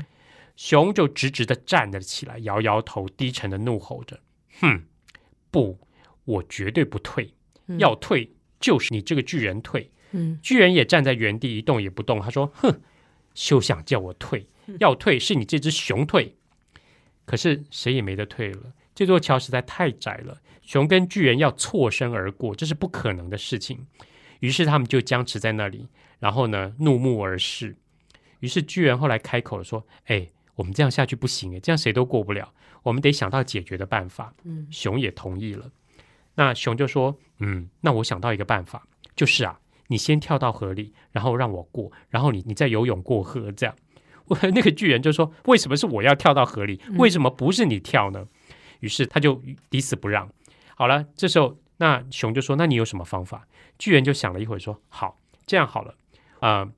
[0.56, 4.20] 熊就直直的站了起来，摇摇头，低沉的怒吼着，
[4.62, 4.84] 哼，
[5.52, 5.78] 不，
[6.24, 7.34] 我绝对不退，
[7.78, 9.92] 要退就是你这个巨人退。
[10.41, 12.19] 巨人也站在原地一动也不动。
[12.19, 12.82] 他说：“哼，
[13.34, 14.47] 休想叫我退，
[14.80, 16.36] 要退是你这只熊退。
[17.26, 18.74] 可是谁也没得退了。
[18.93, 23.88] 这座桥实在太窄了，熊跟巨人要错身而过，这是不可能的事情。
[24.41, 25.88] 于是他们就僵持在那里，
[26.19, 27.78] 然后呢，怒目而视。
[28.39, 35.71] 于是巨人后来开口了，说：“哎，我们这样下去不行哎，这样谁都过不了，我们得想到解决的办法。”嗯，熊也同意了。
[36.36, 39.61] 那熊就说：“嗯，那我想到一个办法，就是啊，
[39.91, 43.75] 你先跳到河里，然后让我过，然后你你再游泳过河，这样。”
[44.27, 46.80] 我那个巨人就说：“为什么是我要跳到河里？
[46.97, 48.25] 为什么不是你跳呢？”
[48.80, 50.32] 于是他就抵死不让。
[50.75, 53.45] 好了，这时候那熊就说：“那你有什么方法？”
[53.77, 55.95] 巨人就想了一会儿，说：“好，这样好了，
[56.39, 56.69] 啊，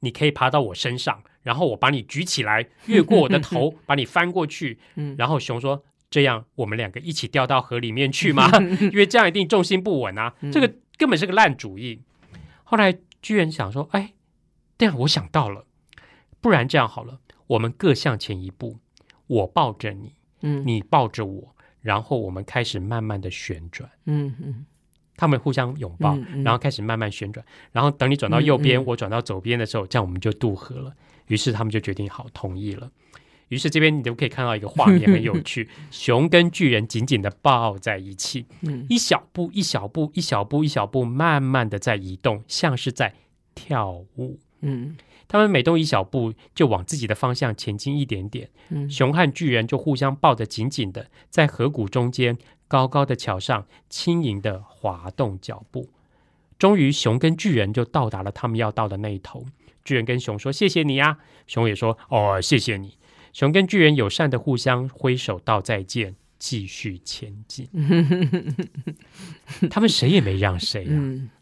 [0.00, 4.78] 你可以爬到我身上，然后我把你举起来，越过我的头， 把你翻过去。
[4.96, 8.50] 嗯然后熊说：‘这样我们两个一起掉到河里面去吗？
[8.92, 12.02] 因为这样一定重心不稳啊，这个根本是个烂主意。’
[12.70, 14.12] 后来居然想说：‘哎，
[14.76, 15.64] 这样我想到了，
[16.42, 18.76] 不然这样好了，我们各向前一步，
[19.26, 23.90] 我抱着你。’”嗯，你抱着我，然后我们开始慢慢的旋转。
[24.04, 24.66] 嗯嗯，
[25.16, 27.44] 他们互相拥抱，然后开始慢慢旋转。
[27.72, 30.94] 然后等你转到右边，我转到左边的时候，这样我们就渡河了。
[31.26, 32.90] 于是他们就决定好，同意了。
[33.48, 38.46] 于是这边你就可以看到一个画面，很有趣： 熊跟巨人紧紧的抱在一起，
[38.88, 43.14] 一小步一小步一小步一小步，慢慢的在移动，像是在
[43.54, 44.38] 跳舞。
[44.60, 44.96] 嗯。
[45.30, 48.48] 他们每动一小步，就往自己的方向前进一点点。
[48.70, 55.90] 嗯，熊和巨人就互相抱得紧紧的，在河谷中间高高的桥上轻盈的滑动脚步。
[56.58, 59.44] 终于，熊跟巨人就到达了他们要到的那一头。
[59.84, 62.96] 巨人跟熊说：“谢谢你啊！”熊也说：“哦，谢谢你。”
[63.38, 67.68] 熊跟巨人友善的互相挥手道再见，继续前进。
[69.70, 70.90] 他们谁也没让谁啊。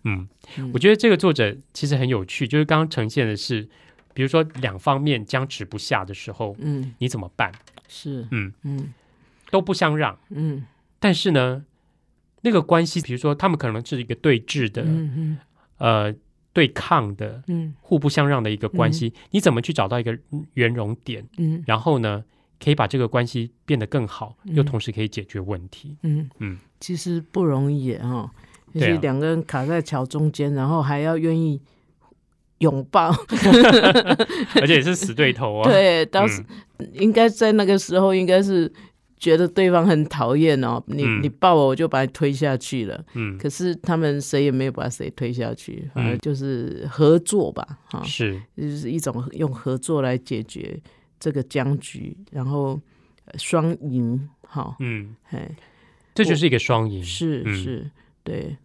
[0.04, 0.28] 嗯。
[0.74, 3.66] 我觉得这个作者其实很有趣，就是刚刚呈现的是，
[4.12, 7.50] 比如说两方面僵持不下的时候，嗯，你怎么办？
[7.88, 8.92] 是，嗯嗯，
[9.50, 10.66] 都不相让，嗯，
[11.00, 11.64] 但是呢，
[12.42, 15.38] 那个关系，比如说他们可能是一个对峙的，嗯嗯，
[15.78, 16.14] 呃，
[16.56, 20.16] 对抗的，嗯，互不相让的一个关系，你怎么去找到一个
[20.54, 21.22] 圆融点？
[21.36, 22.24] 嗯，然后呢，
[22.58, 25.98] 可以把这个关系变得更好，又同时可以解决问题？
[26.02, 28.30] 嗯嗯，其实不容易啊。
[28.72, 31.60] 就是两个人卡在桥中间，然后还要愿意
[32.60, 33.10] 拥抱，
[34.60, 35.68] 而且也是死对头啊。
[35.70, 36.42] 对，当时
[36.94, 38.72] 应该在那个时候，应该是
[39.26, 40.80] 觉得对方很讨厌哦。
[40.86, 43.04] 你你抱我，我就把你推下去了。
[43.14, 47.66] 嗯，可是他们谁也没有把谁推下去，反正就是合作吧。
[47.90, 50.80] 哈，是，就是一种用合作来解决
[51.18, 52.80] 这个僵局，然后
[53.34, 54.28] 双赢。
[54.42, 55.50] 哈，嗯，哎，
[56.14, 57.02] 这就是一个双赢。
[57.02, 57.90] 是是。
[58.22, 58.56] 对，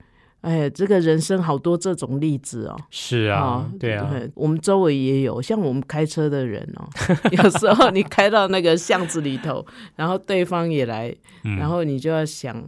[0.41, 2.75] 哎，这个人生好多这种例子哦。
[2.89, 6.89] 是啊，对啊，我们周围也有，像我们开车的人哦，
[7.32, 12.67] 有时候你开到那个巷子里头，然后对方也来，然后你就要想，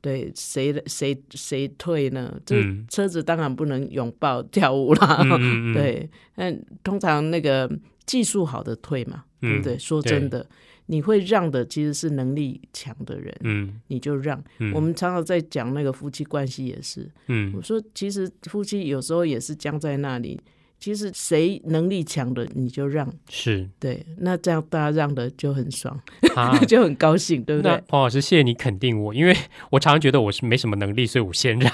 [0.00, 2.34] 对，谁谁谁退呢？
[2.44, 2.56] 这
[2.88, 5.20] 车子当然不能拥抱跳舞啦，
[5.72, 7.70] 对，但通常那个
[8.04, 9.78] 技术好的退嘛，对不对？
[9.78, 10.46] 说真的。
[10.86, 14.42] 你会让的其实是能力强的人，嗯，你就让。
[14.74, 20.40] 我们常常在讲那个夫妻关系也是，嗯，我说其实夫妻有时候也是僵在那里。
[20.84, 23.66] 其实谁能力强的你就让，是。
[23.80, 25.98] 对，那这样大家让的就很爽，
[26.68, 27.72] 就很高兴，对不对？
[27.88, 29.34] 黄老师，谢谢你肯定我，因为
[29.70, 31.72] 我常常觉得我是没什么能力，所以我先让，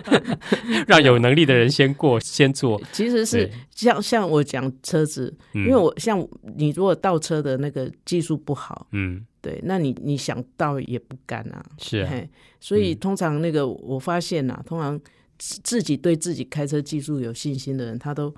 [0.88, 2.80] 让有能力的人先过先做。
[2.90, 12.26] 其实是像像我讲车子，因为我像你如果倒车的那个技术不好，嗯，对，那你你想倒也不敢啊，是，
[12.60, 14.98] 所以通常那个我发现呐，通常。
[15.64, 18.32] 自己对自己开车技术有信心的人，他都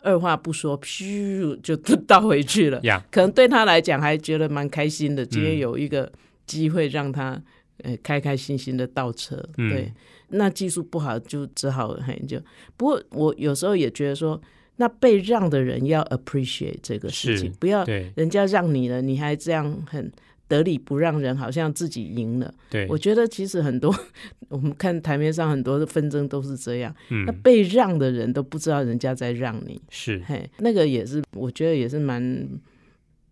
[0.00, 2.80] 二话不说，咻就 倒回去了。
[3.10, 6.10] 可能对他来讲还觉得蛮开心的，今天有一个
[6.46, 7.38] 机会让他
[7.82, 9.36] 呃开开心心的倒车。
[9.56, 9.92] 对，
[10.28, 12.40] 那技术不好就只好 很就。
[12.76, 14.40] 不过我有时候也觉得说，
[14.76, 20.10] 那被让的人要 appreciate 这个事情，不要人家让你了，你还这样很。
[20.48, 22.54] 得理不让人，好像自己赢了。
[22.70, 23.92] 对，我觉得其实很多，
[24.48, 26.94] 我们看台面上很多的纷争都是这样。
[27.10, 29.80] 嗯，那被让的人都不知道人家在让你。
[29.90, 32.48] 是，嘿，那个也是，我觉得也是蛮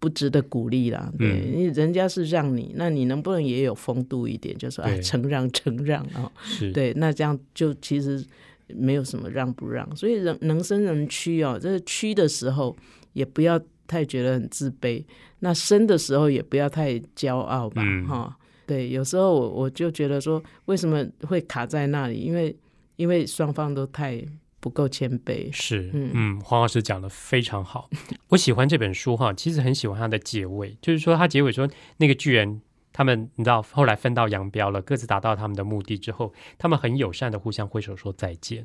[0.01, 1.13] 不值得鼓励啦。
[1.17, 4.57] 对，因为人家是让你，那你能不能也有风度一点？
[4.59, 6.31] 就说哎，承让承让啊。
[6.43, 8.25] 是，对，那这样就其实
[8.67, 9.95] 没有什么让不让。
[9.95, 12.77] 所以人能生能屈哦，这个屈的时候
[13.13, 13.61] 也不要。
[13.95, 15.05] 太觉得很自卑，
[15.39, 22.19] 那生的时候也不要太骄傲吧，哈，对，有时候我我就觉得说，为什么会卡在那里？
[22.19, 22.57] 因为
[22.97, 24.21] 因为双方都太
[24.59, 25.49] 不够谦卑。
[25.53, 27.89] 是，嗯，黄老师讲的非常好，
[28.31, 32.61] 我喜欢这本书哈，其实很喜欢它的结尾，就是说他结尾说那个巨人
[32.97, 38.65] 他们你知道后来分道扬镳了，各自达到他们的目的之后，他们很友善的互相挥手说再见。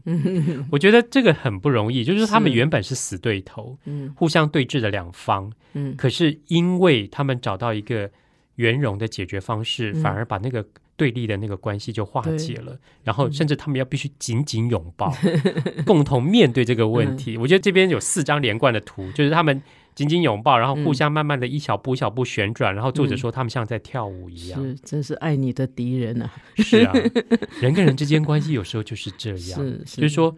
[0.71, 8.11] 我觉得这个很不容易，就是他们原本是死对头，嗯，互相对峙的两方，嗯，可是因为他们找到一个
[8.57, 10.63] 圆融的解决方式，反而把那个
[10.95, 15.11] 对立的那个关系就化解了，然后甚至他们要必须紧紧拥抱，
[15.87, 17.35] 共同面对这个问题。
[17.35, 19.59] 我觉得这边有四张连贯的图，就是他们。
[19.99, 26.31] 紧紧拥抱，然后互相慢慢的一小步一小步旋转，然后作者说他们像在跳舞一样，是真是爱你的敌人啊！
[26.57, 26.93] 是啊，
[27.61, 30.35] 人跟人之间关系有时候就是这样，是就是说。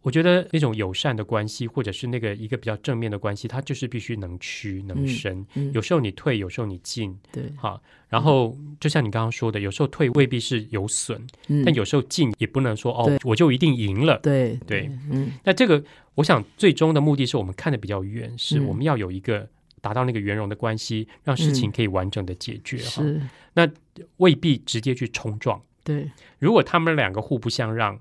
[0.00, 5.44] 我觉得那种友善的关系，或者是那个一个比较正面的关系，它就是必须能屈能伸。
[5.74, 7.82] 有时候你退，有时候你进，对，好。
[8.08, 11.20] 然后就像你刚刚说的，有时候退未必是有损，
[11.66, 14.18] 但有时候进也不能说哦，我就一定赢了。
[14.22, 15.32] 对对，嗯。
[15.44, 15.82] 那这个，
[16.18, 19.48] 我想最终的目的是我们看的比较远，是我们要有一个
[19.80, 22.76] 达到那个圆融的关系，让事情可以完整的解决。
[22.78, 23.20] 是。
[23.54, 23.68] 那
[24.16, 25.62] 未必直接去冲撞。
[25.84, 26.10] 对。
[26.40, 27.96] 如果他们两个互不相让，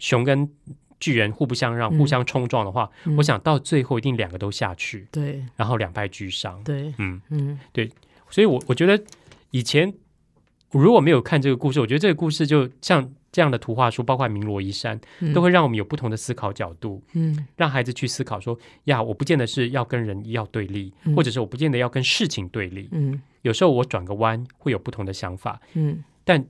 [0.00, 0.50] 熊跟
[0.98, 7.22] 巨人互不相让，互相冲撞的话，我想到最后一定两个都下去，对，然后两败俱伤，对，嗯。
[7.28, 7.88] 嗯，对，
[8.30, 9.00] 所以，我我觉得
[9.52, 9.94] 以前
[10.72, 15.00] 如果没有看这个故事，我觉得这个故事就像这样的图画书，包括《鸣罗一山》，
[15.32, 26.44] 都会让我们有不同的思考角度，嗯，让孩子去思考说，呀，我不见得是要跟人要对立，或者是我不见得要跟事情对立，嗯，有时候我转个弯会有不同的想法，嗯，但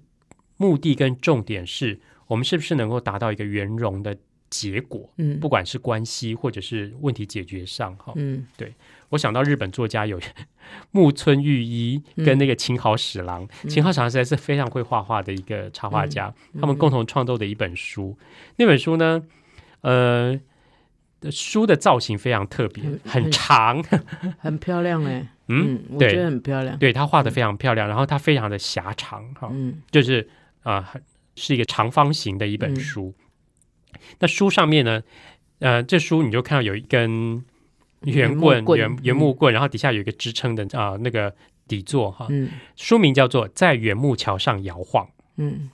[0.57, 4.17] 目的跟重点是我们是不是能够达到一个圆融的。
[4.51, 8.75] 结果，嗯，不管是关系或者是问题解决上，哈，嗯，对。
[9.11, 10.21] 我想到日本作家有
[10.93, 18.17] 木村裕一跟那个秦好史郎，秦好史郎实在是非常会画画的一个插画家，他们共同创作的一本书，
[18.57, 19.21] 那本书呢，
[19.81, 20.39] 呃，
[21.29, 23.83] 书的造型非常特别，很长，
[24.39, 30.29] 很漂亮哎，嗯，我觉得很漂亮，对他画的非常漂亮，然后它非常的狭长，哈，嗯，就是
[30.63, 30.95] 啊，
[31.35, 33.13] 是一个长方形的一本书。
[34.19, 35.03] 那书上面呢？
[35.61, 37.45] 呃，这书你就看到有一根
[38.05, 41.35] 圆棍、圆圆木棍，然后底下有一个支撑的啊，那个
[41.69, 42.27] 底座哈。
[42.31, 42.49] 嗯。
[42.77, 45.05] 书名叫做《在圆木桥上摇晃》。
[45.37, 45.69] 嗯。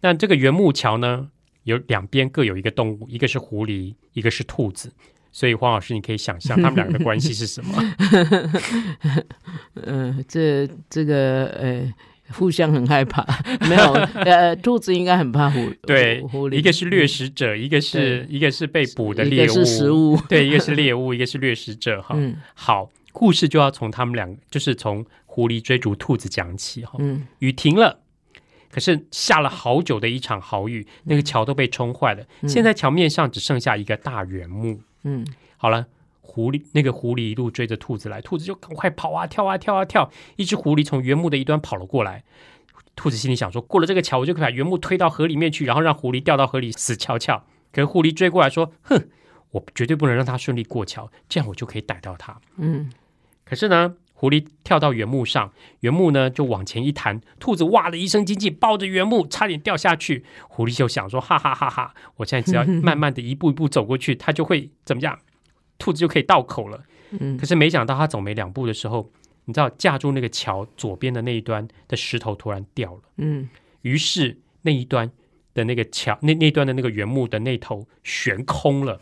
[0.00, 1.30] 那这个圆木桥呢，
[1.64, 4.92] 有两边各有一个动物，一个是狐狸，一个是兔子。
[5.32, 7.74] 所以黄老师，你可以想象他们两个的关系是什么？
[9.82, 11.92] 嗯， 这这个呃。
[12.36, 13.24] 互相很害怕，
[13.68, 16.54] 没有呃，兔子应该很怕狐 对，狐狸。
[16.54, 20.18] 一个是掠食者，一个是一个是被捕的猎物，食物。
[20.28, 22.16] 对，一个是猎物，一个是掠食者哈。
[22.54, 26.96] 好，故事就要从他们两，就是从狐狸追逐兔子讲起哈。
[26.98, 28.00] 嗯，雨停了，
[28.70, 34.80] 可是下了好久的一场豪雨，那个桥都被冲坏了，现在桥面上只剩下一个大圆木。
[35.04, 35.24] 嗯，
[35.56, 35.86] 好了。
[36.26, 40.10] 狐狸那个狐狸一路追着兔子来，兔子就赶快跑啊跳啊跳啊跳。
[40.36, 42.24] 一只狐狸从原木的一端跑了过来，
[42.96, 47.44] 兔子心里想说：过了这个桥，我就可以把原木推到河里面去，然后让狐狸掉到河里死翘翘。
[47.70, 49.08] 可是狐狸追过来说：哼，
[49.50, 52.40] 我绝对不能让它顺利过桥，这样我就可以逮到它。
[52.56, 52.90] 嗯，
[53.44, 60.24] 可是呢，狐狸跳到原木上，原木呢就往前一弹，兔子哇的一声惊叫，抱着原木差点掉下去。
[60.48, 65.18] 狐狸就想说：哈哈哈哈，我现在只要慢慢的一步一步走过去，它就会怎么样？
[65.84, 66.82] 兔子就可以到口了，
[67.20, 69.10] 嗯，可是没想到他走没两步的时候，
[69.44, 73.50] 你知道架住那个桥左边的那一端的石头突然掉了，嗯，
[73.82, 75.10] 于是那一端
[75.52, 78.98] 的那个桥那那端的那个原木的那头悬空了，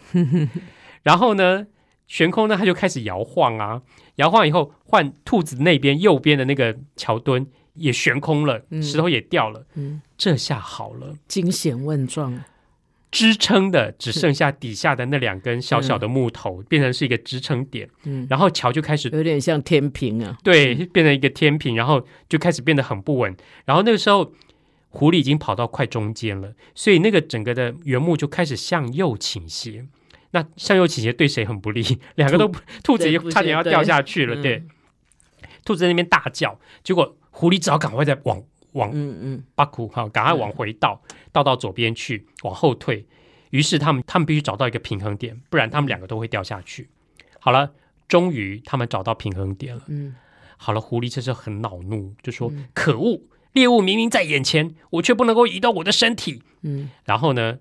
[1.05, 1.69] 然后呢
[2.09, 3.83] 悬空呢，它就开始摇晃啊，
[4.17, 12.43] 摇晃以后换兔子那边右边的那个桥墩也悬空了，石头也掉了，嗯，这下好了，惊险万状。
[13.13, 17.89] 支撑的只剩下底下的那两根小小的木头，变成是一个支撑点。
[18.05, 20.37] 嗯，然后桥就开始有点像天平啊。
[20.43, 23.37] 对，变成一个天平，然后就开始变得很不稳。
[23.67, 24.33] 然后那个时候，
[24.89, 29.87] 狐狸已经跑到快中间了，所以那个整个的原木就开始向右倾斜。
[30.31, 31.85] 那向右倾斜对谁很不利？
[32.17, 32.51] 两个都
[32.83, 34.41] 兔 子也差点要掉下去了。
[34.41, 34.65] 对，
[35.67, 38.43] 兔子在那边大叫，结果狐狸只好赶快再往。
[38.73, 43.07] 往嗯嗯，巴库哈，赶快往回倒，倒到左边去，往后退。
[43.51, 46.89] 于是他们他们必须找到一个平衡点，不然他们两个都会掉下去。
[47.39, 47.73] 好了，
[48.09, 49.83] 终于他们找到平衡点了。
[49.89, 50.15] 嗯，
[50.57, 53.21] 好了，狐狸这时候很恼怒，就说：“可恶，
[53.53, 57.59] 猎物明明在眼前，我却不能够移动我的身体。”嗯，然后呢，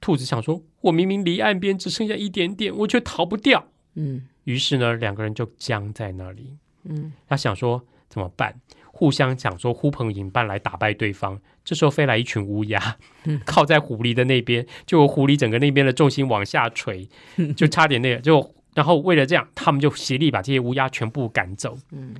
[0.00, 3.66] 兔子想说：“我明明离岸边只剩下一点点，我却逃不掉。”
[3.96, 6.56] 嗯，于是呢，两个人就僵在那里。
[6.84, 8.60] 嗯，他想说怎么办？
[8.92, 12.98] 互相讲说呼朋引伴来打败对方，这时候飞来一群乌鸦，
[13.46, 17.08] 靠在狐狸的那边，就狐狸整个那边的重心往下垂，
[17.56, 21.78] 就差点那个，就然后为了这样，他们就协力把这些乌鸦全部赶走。
[21.90, 22.14] 嗯，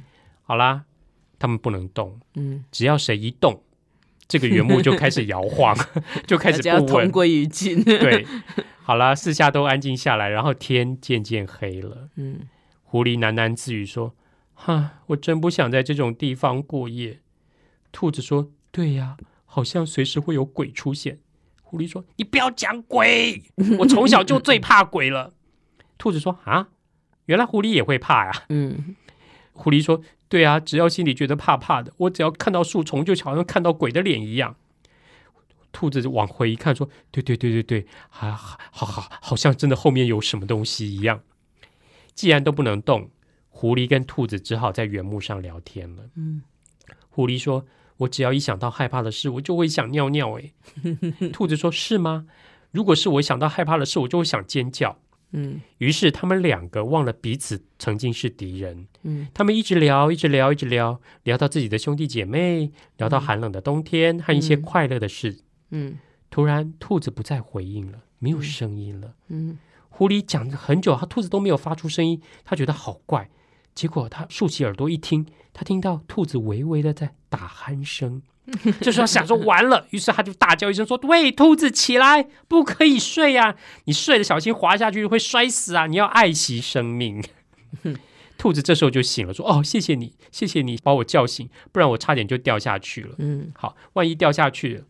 [0.44, 0.84] 好啦，
[1.38, 2.18] 他们不能动。
[2.36, 3.62] 嗯，只要谁一动，
[4.26, 5.76] 这个原木就开始摇晃，
[6.26, 6.86] 就开始不稳。
[6.86, 7.84] 同归于尽。
[7.84, 8.26] 对，
[8.82, 12.08] 好啦，四下都安静下来，然后天渐渐黑了。
[12.16, 12.40] 嗯，
[12.82, 14.14] 狐狸喃喃自语说
[14.64, 17.20] ：“哈，我真不想在这种地方过夜。”
[17.90, 21.18] 兔子说：“对呀，好像随时会有鬼出现。”
[21.62, 23.42] 狐狸说：“你不要讲鬼，
[23.78, 25.32] 我从小就最怕鬼了。”
[25.98, 26.68] 兔子说：“啊，
[27.26, 28.94] 原来狐狸也会怕呀。”嗯，
[29.52, 34.54] 狐狸说：“对啊，只要心里觉得怕怕的，我只要看到树丛，就好像看到鬼的脸一样。”
[35.72, 41.22] 兔子往回一看，说：“对对对对对，好好好好像真的后面有什么东西一样。”
[42.14, 43.10] 既然都不能动，
[43.52, 46.02] 狐狸跟兔子只好在原木上聊天了。
[46.16, 46.42] 嗯，
[47.08, 47.64] 狐狸说。
[47.98, 50.36] 我只要一想到害怕的事，我就会想尿尿。
[50.36, 50.52] 哎，
[51.32, 52.26] 兔子说：“是吗？
[52.72, 54.98] 如果是我想到害怕的事，我就会想尖叫。”
[55.30, 58.88] 嗯，于是他们两个忘了彼此曾经是敌人。
[59.02, 65.38] 嗯，他们一直聊，一直聊，一直聊，聊到自己的兄弟姐妹，聊到寒冷的冬天和一些快乐的事。
[65.70, 65.98] 嗯，
[66.28, 69.14] 突然兔子不再回应了，没有声音了。
[69.28, 69.58] 嗯，
[69.90, 73.30] 狐狸讲了很久，他兔子都没有发出声音，他觉得好怪。
[73.74, 78.20] 结果他竖起耳朵一听，他听到兔子微微的在打鼾声，
[78.82, 83.56] 就说想说完了，于是他就大叫一声说：“喂，兔子起来，不可以睡呀！
[83.84, 85.86] 你睡了小心滑下去会摔死啊！
[85.86, 87.24] 你要爱惜生命。
[88.36, 94.84] ”兔子这时候就醒了，说：“哦，谢谢你，谢谢你把我叫醒，不然我差点就掉下去了。”嗯，好，万一掉下去了，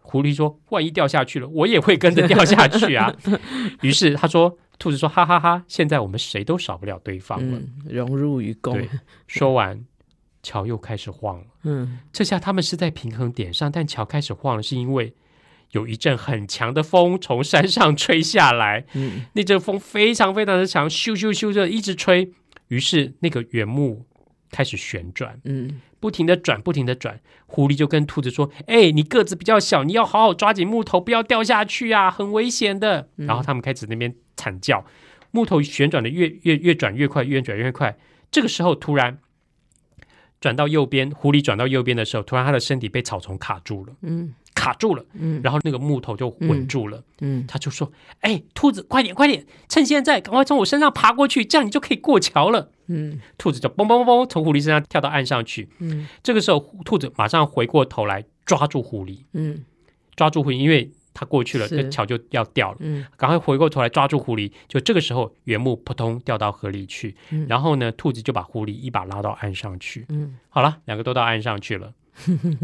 [0.00, 3.14] 狐狸说：“万一掉下去了，我也会跟着掉下去啊。
[3.82, 4.56] ”于是他说。
[4.78, 5.64] 兔子说：“哈哈哈！
[5.66, 8.80] 现在我们谁都少不了对方了，融入于共。”
[9.26, 9.84] 说完，
[10.42, 11.46] 桥又开始晃了。
[11.64, 15.12] 嗯，这下他们是在平衡点上，但桥开始晃了，是因为
[15.72, 18.84] 有一阵很强的风从山上吹下来。
[18.94, 22.32] 嗯，那阵风非常非常的强，咻咻咻的一直吹，
[22.68, 24.06] 于是那个原木
[24.50, 25.40] 开始旋转。
[25.44, 25.80] 嗯。
[26.00, 34.86] 不停的转，不停的转，狐狸就跟兔子说：“哎，你个子比较小，你要好好抓紧木头，不要掉下去啊，很危险的。”然后他们开始那边惨叫，
[35.32, 37.98] 木头旋转的越越越转越快，越转越快。
[38.30, 39.18] 这个时候突然
[40.40, 43.92] 转到右边，狐狸转到右边的时候，突然他的身体被草丛卡住了。
[44.02, 44.34] 嗯。
[44.54, 59.64] 卡住了，嗯，然后那个木头就稳住了，嗯，他就说：“哎，兔子，快点，快点，趁现在，赶快从我身上爬过去，这样你就可以过桥了。”嗯，兔子就嘣嘣嘣嘣从狐狸身上跳到岸上去，嗯，这个时候兔子马上回过头来抓住狐狸，嗯，
[60.16, 67.16] 抓住狐狸，因为他过去了，这桥就要掉了，嗯，赶快回过头来抓住狐狸，就这个时候原木扑通掉到河里去，
[67.48, 71.92] 然后呢，兔子就把狐狸一把拉到岸上去，嗯，好了，两个都到岸上去了。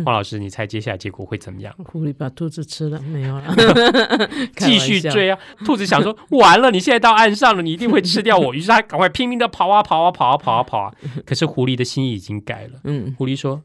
[0.04, 1.74] 黄老师，你猜接下来结果会怎么样？
[1.84, 3.54] 狐狸把兔子吃了没有了？
[4.56, 5.38] 继续追啊！
[5.64, 8.52] 兔子想说，完了，你现在到岸上了，你一定会吃掉我。
[8.54, 10.94] 于是他赶快拼命的跑啊跑啊跑啊跑啊跑啊。
[11.24, 12.80] 可是狐狸的心意已经改了。
[12.82, 13.62] 嗯，狐狸说：“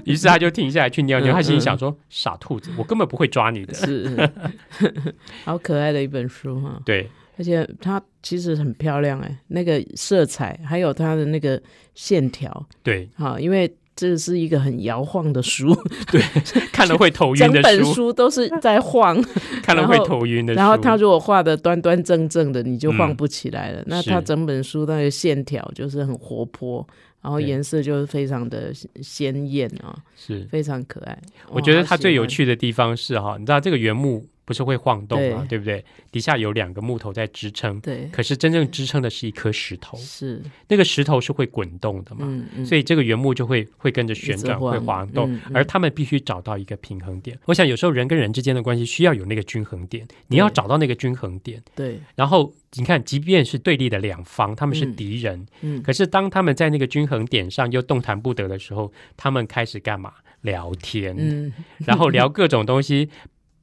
[0.05, 1.33] 于是他就停下来去尿尿。
[1.33, 4.29] 他心里想说：“傻兔子，我根本不会抓你的。”是，
[5.45, 6.81] 好可爱的一本书哈。
[6.85, 7.09] 对。
[7.37, 11.59] 而且它其实很漂亮哎，那个色彩还有它的那个
[11.95, 15.75] 线条，对，好，因为这是一个很摇晃的书，
[16.11, 16.19] 对，
[16.73, 19.23] 看了会头晕的书，整本书都是在晃，
[19.61, 20.55] 看了会头晕的。
[20.55, 23.83] 然后他如果画的端端正正的，你就晃不起来了。
[23.85, 26.83] 那他整本书那个线条就是很活泼，
[27.21, 28.73] 然后颜色就是非常的
[29.03, 31.15] 鲜艳啊，是非常可爱。
[31.51, 34.25] 我觉得它最有趣的地方是哈，你知道这个原木。
[34.43, 35.45] 不是会晃动吗？
[35.47, 35.83] 对不对？
[36.11, 38.09] 底下有两个木头在支撑，对。
[38.11, 42.27] 可是真正支撑的是一颗石头，是那个石头是会滚动的嘛？
[42.65, 45.39] 所以这个原木就会会跟着旋转，会晃动。
[45.53, 47.37] 而他们必须找到一个平衡点。
[47.45, 51.61] 我想有时候人跟人之间的关系需要有那个均衡点，你要找到那个均衡点。
[51.75, 51.99] 对。
[52.15, 60.13] 然后你看，即便是对立的两方，他们是敌人，嗯，可是当他们在那个均衡点上又动弹不得的时候，他们开始干嘛？
[60.41, 61.53] 聊天，嗯，
[61.85, 63.09] 然后聊各种东西。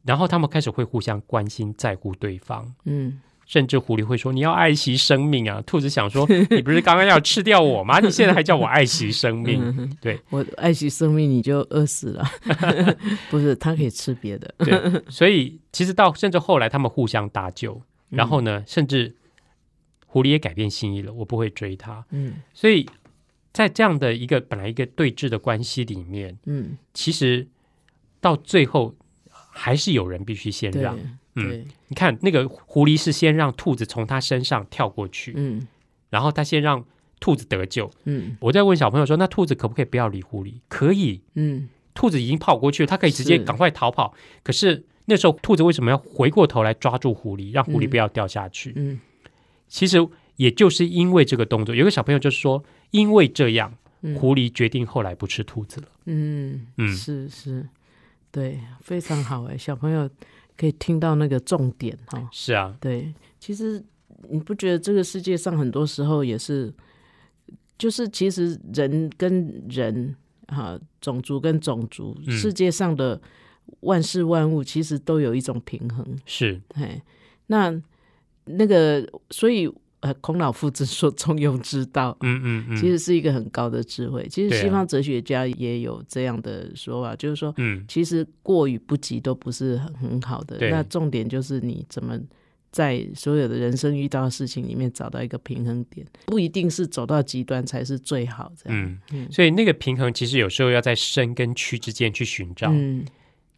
[0.08, 8.00] 然后他们开始会互相关心、在乎对方，嗯，甚至狐狸会说：“你要爱惜生命啊！” 兔子想说：“你不是刚刚要吃掉我吗？
[8.00, 12.24] 你现在还叫我爱惜生命？”对，我爱惜生命，你就饿死了。
[13.28, 14.54] 不是，它可以吃别的。
[14.56, 17.78] 对，所以其实到甚至后来，他们互相搭救，
[18.08, 19.14] 然后呢，甚至
[20.06, 22.02] 狐狸也改变心意了，我不会追他。
[22.12, 22.88] 嗯，所以
[23.52, 27.46] 在这样的一个本来一个对峙的关系里面，嗯，其实
[28.22, 28.94] 到最后。
[29.58, 30.96] 还是有人必须先让，
[31.34, 35.66] 嗯，你看那个狐狸是先让兔子从他身上跳过去，嗯，
[36.10, 36.84] 然后他先让
[37.18, 40.54] 兔子得救，嗯，我在问小朋友说，那兔子可不可以不要理狐狸？
[40.68, 44.14] 可以，嗯，兔子已经跑过去了，它可以直接赶快逃跑。
[44.44, 48.72] 可是那时候兔子为什么要回过头来抓住狐狸，让狐狸不要掉下去？
[48.76, 49.00] 嗯，
[49.66, 49.98] 其实
[50.36, 53.74] 也就是因为这个动作，有个小朋友就是说，因为这样，
[54.16, 55.88] 狐狸决定后来不吃兔子了。
[56.06, 57.66] 嗯嗯，是是，
[58.30, 60.08] 对，非常好哎，小朋友
[60.56, 62.28] 可以听到那个重点哈。
[62.32, 63.82] 是啊，对，其实
[64.28, 66.72] 你不觉得这个世界上很多时候也是，
[67.78, 70.14] 就是其实人跟人
[70.48, 73.20] 哈，种族跟种族，世界上的
[73.80, 76.04] 万事万物其实都有一种平衡。
[76.26, 77.02] 是，哎，
[77.46, 77.82] 那
[78.44, 79.72] 那个所以。
[80.00, 84.26] 呃，孔老夫子说“中庸之道”，嗯嗯嗯，其实是一个很高的智慧。
[84.30, 90.56] 其实西方哲学家也有这样的说法，就是说，嗯，其实过与不及都不是很很好的。
[90.70, 92.16] 那重点就是你怎么
[92.70, 98.52] 在所有的人生遇到的事情里面找到一个平衡点，不一定是走到极端才是最好。
[98.62, 102.70] 这样，嗯，所以那个平衡其实有时候要在深跟曲之间去寻找。
[102.70, 103.04] 嗯。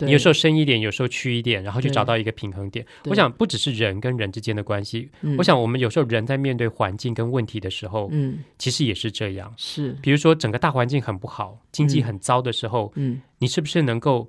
[0.07, 2.85] 你有时候深一点，有时候曲一点，然后去找到一个平衡点。
[3.07, 9.53] 我想不只是人跟人之间的关系，我想我们有时候人在面对环境跟问题的时候，嗯，其实也是这样。
[9.57, 14.29] 是，比如说整个大环境很不好，经济很糟的时候，嗯，你是不是能够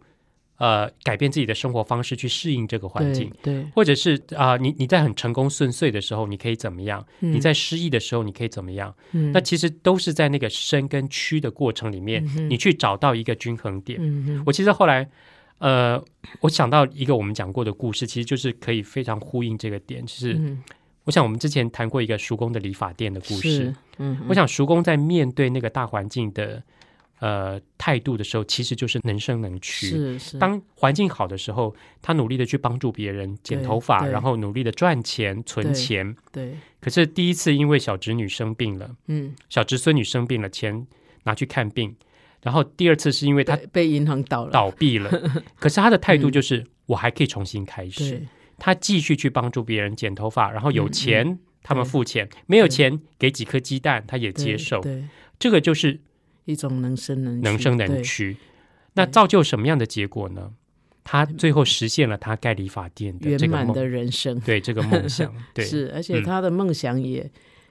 [0.58, 3.32] 呃改变自己的生活方式去适应这个环境？
[3.42, 7.06] 对，或者是啊，你你在很成功顺遂的时候，你可以怎么样？
[7.20, 8.94] 你在失意的时候，你可以怎么样？
[9.12, 14.00] 嗯，那其实都是在那个深跟曲的过程里面，你去找到一个均衡点。
[14.02, 15.10] 嗯我其实后来。
[15.62, 16.04] 呃，
[16.40, 20.02] 我想到一个我们讲过的故事，其实就是可以非常呼应这个点。
[20.02, 20.58] 就是，
[21.04, 23.72] 我想我们之前谈过一个叔公的理发店的故事。
[24.00, 26.64] 嗯，我想叔公在面对那个大环境的
[27.20, 29.90] 呃态度的时候，其实就是能生能屈。
[29.90, 30.40] 是是。
[30.40, 36.16] 当环境好的时候，他努力的去帮助别人剪头发，然后努力的赚钱存钱。
[36.32, 36.58] 对。
[36.80, 40.88] 可是第一次因为小侄女生病了，嗯，小侄孙女生病了，钱
[41.26, 41.96] 拿去看病。
[42.42, 45.10] 然后第二次是因为他被银行倒了，倒闭了。
[45.60, 48.26] 可是他的态度就是我还可以重新开始。
[48.58, 54.82] 他继续去帮助别人剪头发，然后有钱他们付钱，没有钱给几颗鸡蛋他也接受。
[54.82, 55.04] 对，
[55.40, 56.00] 这个就是
[56.46, 58.38] 一种能生能能生能屈。
[58.94, 60.52] 那造就什么样的结果呢？
[61.04, 64.40] 他最后实现了他盖理发店的圆满的人生。
[64.42, 67.28] 对这个梦想， 对是，而且他的梦想也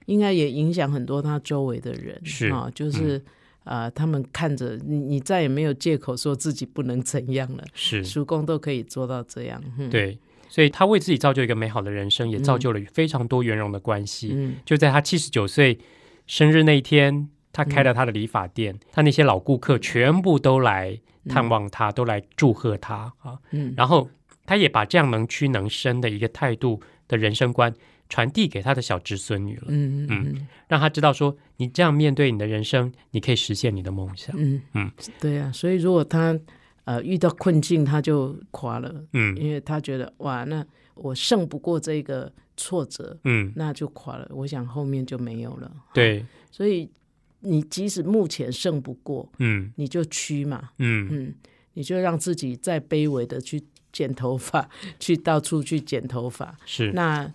[0.07, 2.21] 应该也影响很多他周围的人。
[2.25, 3.23] 是啊，就是。
[3.65, 7.65] 啊，他们看着你，你再也没有借口说自己不能怎样了。
[7.75, 9.63] 是，叔公都可以做到这样。
[9.91, 14.31] 对，所以他为自己造就一个美好的人生，也造就了非常多圆融的关系。
[14.33, 15.79] 嗯，就在他七十九岁
[16.27, 20.99] 生日那一天，他开了他的理发店，他那些老顾客全部都来
[21.29, 23.39] 探望他，都来祝贺他啊。
[23.51, 24.09] 嗯，然后
[24.47, 27.73] 他也把这样能屈能伸的一个态度的人生观。
[28.11, 34.91] 传递给他的小侄孙女了，嗯嗯，让他知道说，你这样面对你的人生，你可以实现你的梦想，嗯嗯，
[35.21, 36.39] 对呀，所以如果他
[36.85, 40.63] 呃遇到困境，他就垮了，嗯，因为他觉得哇，那
[40.95, 46.91] 我胜不过这个挫折，嗯，那就垮了，我想后面就没有了，对，所以
[47.39, 51.09] 你即使目前胜不过，嗯，你就屈嘛，嗯。
[51.11, 51.35] 嗯，
[51.75, 56.91] 你就让自己再卑微的去剪头发， 去到处去剪头发，是。
[56.93, 57.33] 那。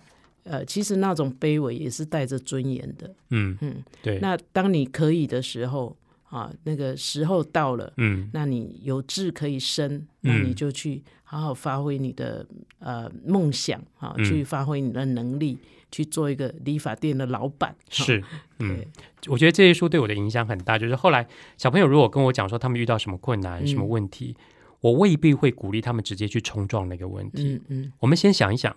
[0.48, 3.12] 呃，其实那种卑微也是带着尊严的。
[3.30, 4.20] 嗯嗯，对。
[4.20, 5.96] 那当你可以的时候
[6.30, 12.46] 啊，那个时候到了，嗯，那你有志可以伸，那你就去好好发挥你的
[12.78, 15.58] 呃梦想啊，去发挥你的能力，
[15.90, 17.74] 去做一个理发店的老板。
[17.90, 18.22] 是，
[18.60, 18.84] 嗯，
[19.26, 20.78] 我觉得这些书对我的影响很大。
[20.78, 21.26] 就是后来
[21.56, 24.36] 小朋友如果跟我讲说他们遇到什么困难、什么问题，
[24.80, 27.54] 我未必会鼓励他们直接去冲撞那个问题。
[27.54, 28.76] 嗯嗯，我们先想一想。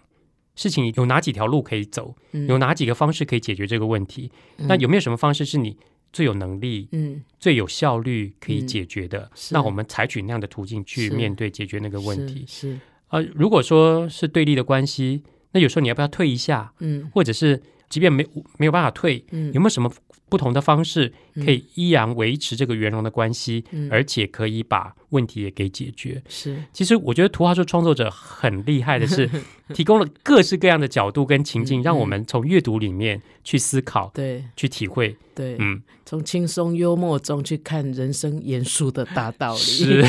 [0.60, 2.14] 事情有哪几条路可以走？
[2.50, 4.30] 有哪几个方式可以解决这个问题？
[4.58, 5.78] 那有没有什么方式是你
[6.12, 9.32] 最有能力、嗯，最有效率可以解决的？
[9.52, 12.44] 那我们采取那样的途径去面对解决那个问题。
[12.46, 16.74] 是啊，如果说是对立的关系，那有时候你要不要退一下？
[16.80, 19.90] 嗯，或者是即便没没有办法退，嗯，有没有什么？
[20.30, 21.12] 不同的方式
[21.44, 26.22] 可以依然维持这个圆融的关系，而且可以把问题也给解决。
[26.30, 29.30] 是，其实我觉得图画书创作者很厉害的是，
[29.74, 39.60] 提供了各式各样的角度跟情境，让我们从阅读里面去思考，对，去体会，对，嗯，从轻松幽默中去看人生严肃的大道理。
[39.60, 40.06] 是，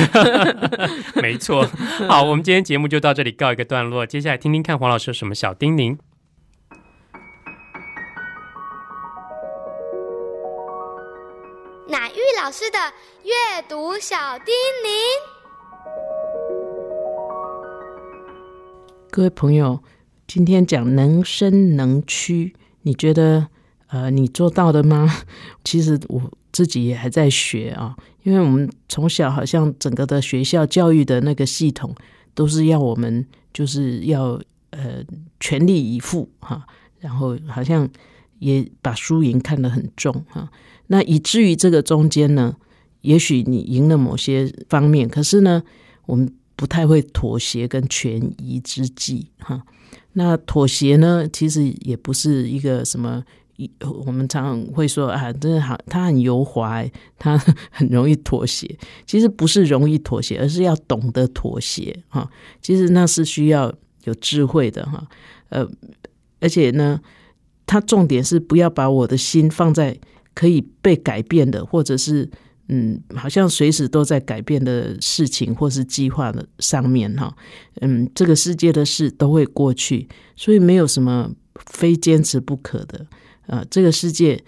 [1.23, 1.65] 没错。
[2.09, 5.97] 好，我们今天节目就到这里告一个段落，接下来听听看黄老师有什么小叮咛。
[12.37, 12.79] 老师的
[13.25, 14.55] 阅读小叮
[14.85, 14.89] 咛，
[19.11, 19.83] 各位朋友，
[20.27, 23.49] 今天讲能伸能屈，你觉得
[23.89, 25.09] 呃，你做到的吗？
[25.65, 31.95] 其实我自己也还在学啊，因为我们从小好像整个的学校教育的那个系统，
[32.35, 35.03] 都是要我们就是要呃
[35.41, 36.67] 全力以赴哈，
[37.01, 37.89] 然后好像
[38.41, 40.51] 也把输赢看得很重哈。
[40.89, 42.57] 那以至于这个中间呢，
[43.03, 45.63] 也许你赢了某些方面，可是呢，
[46.07, 49.63] 我们不太会妥协跟权宜之计哈。
[50.15, 53.23] 那妥协呢，其实也不是一个什么。
[54.07, 56.83] 我们常常会说啊，真的好，他很油滑，
[57.19, 57.37] 他
[57.71, 58.67] 很容易妥协。
[59.05, 62.27] 其实不是容易妥协，而是要懂得妥协哈。
[62.63, 63.71] 其实那是需要
[64.05, 65.07] 有智慧的哈。
[65.51, 65.69] 呃，
[66.41, 66.99] 而且呢，
[67.71, 69.97] 他重点是不要把我的心放在
[70.35, 72.29] 可以被改变的，或者是
[72.67, 77.33] 嗯，好像随时都在改变的事情或是计划的上面哈。
[77.81, 81.31] 嗯，这个世界的事都会过去，所以没有什么
[81.67, 83.07] 非坚持不可的。
[83.47, 84.43] 啊，这个世界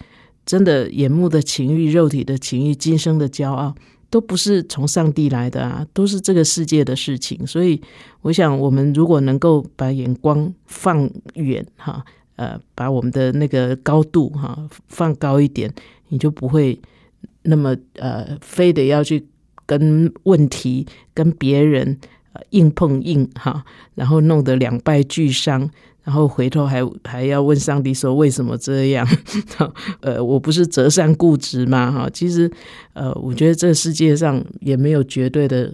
[0.45, 3.73] 真的眼目的情欲、肉体的情欲、今生的骄傲，
[4.09, 7.47] 都不是从上帝来的啊，都是这个世界的事情。
[7.47, 7.81] 所以，
[8.23, 12.03] 我想我们如果能够把眼光放远，哈，
[12.35, 15.71] 呃，把我们的那个高度哈放高一点，
[16.09, 16.79] 你就不会
[17.43, 19.25] 那么呃，非得要去
[19.65, 21.99] 跟问题、跟别人
[22.49, 23.63] 硬碰硬哈，
[23.95, 25.69] 然后弄得两败俱伤。
[26.05, 29.07] 然后回头还还要问上帝说为什么这样？
[30.01, 31.89] 呃，我不是择善固执吗？
[31.89, 32.51] 哈，其实
[32.91, 35.73] 呃，我觉得这世界上也没有绝对的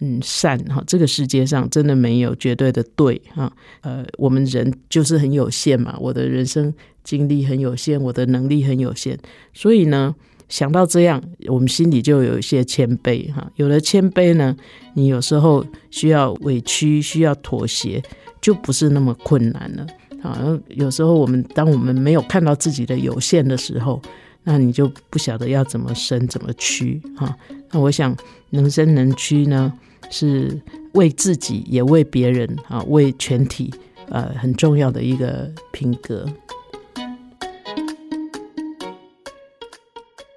[0.00, 3.52] 嗯善哈，这个世界上真的没有绝对的对哈。
[3.82, 6.72] 呃，我们人就是很有限嘛，我的人生
[7.04, 9.18] 经历很有限，我的能力很有限，
[9.52, 10.14] 所以呢，
[10.48, 13.50] 想到这样，我们心里就有一些谦卑哈。
[13.56, 14.56] 有了谦卑呢，
[14.94, 18.02] 你有时候需要委屈，需要妥协。
[18.40, 19.84] 就不是那么困难了
[20.22, 20.56] 啊！
[20.68, 24.00] 有时候我们当我们没有看到自己的有限的时候，
[24.44, 27.36] 那你就不晓得要怎么生怎么屈哈。
[27.72, 28.16] 那我想
[28.50, 29.72] 能生能屈呢，
[30.10, 30.60] 是
[30.94, 33.72] 为自己也为别人啊，为全体
[34.08, 36.26] 呃很重要的一个品格。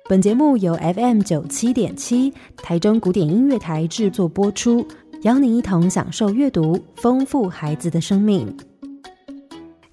[0.09, 4.85] 本节目由 FM 九七点七台中古典音乐台制作播出。
[5.21, 8.57] 邀您一同享受阅读，丰富孩子的生命。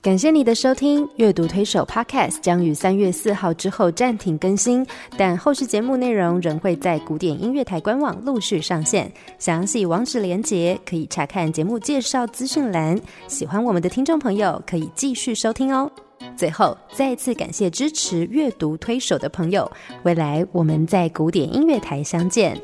[0.00, 4.86] 感谢你的收听，阅读推手 Podcast 将于三月四号之后暂停更新，
[5.16, 9.12] 但后续节目内容仍会在古典音乐台官网陆续上线。
[9.40, 12.98] 详细网址连结可以查看节目介绍资讯栏。
[13.26, 15.90] 喜欢我们的听众朋友可以继续收听哦。
[16.36, 19.70] 最后，再次感谢支持阅读推手的朋友，
[20.04, 22.56] 未来我们在古典音乐台相见。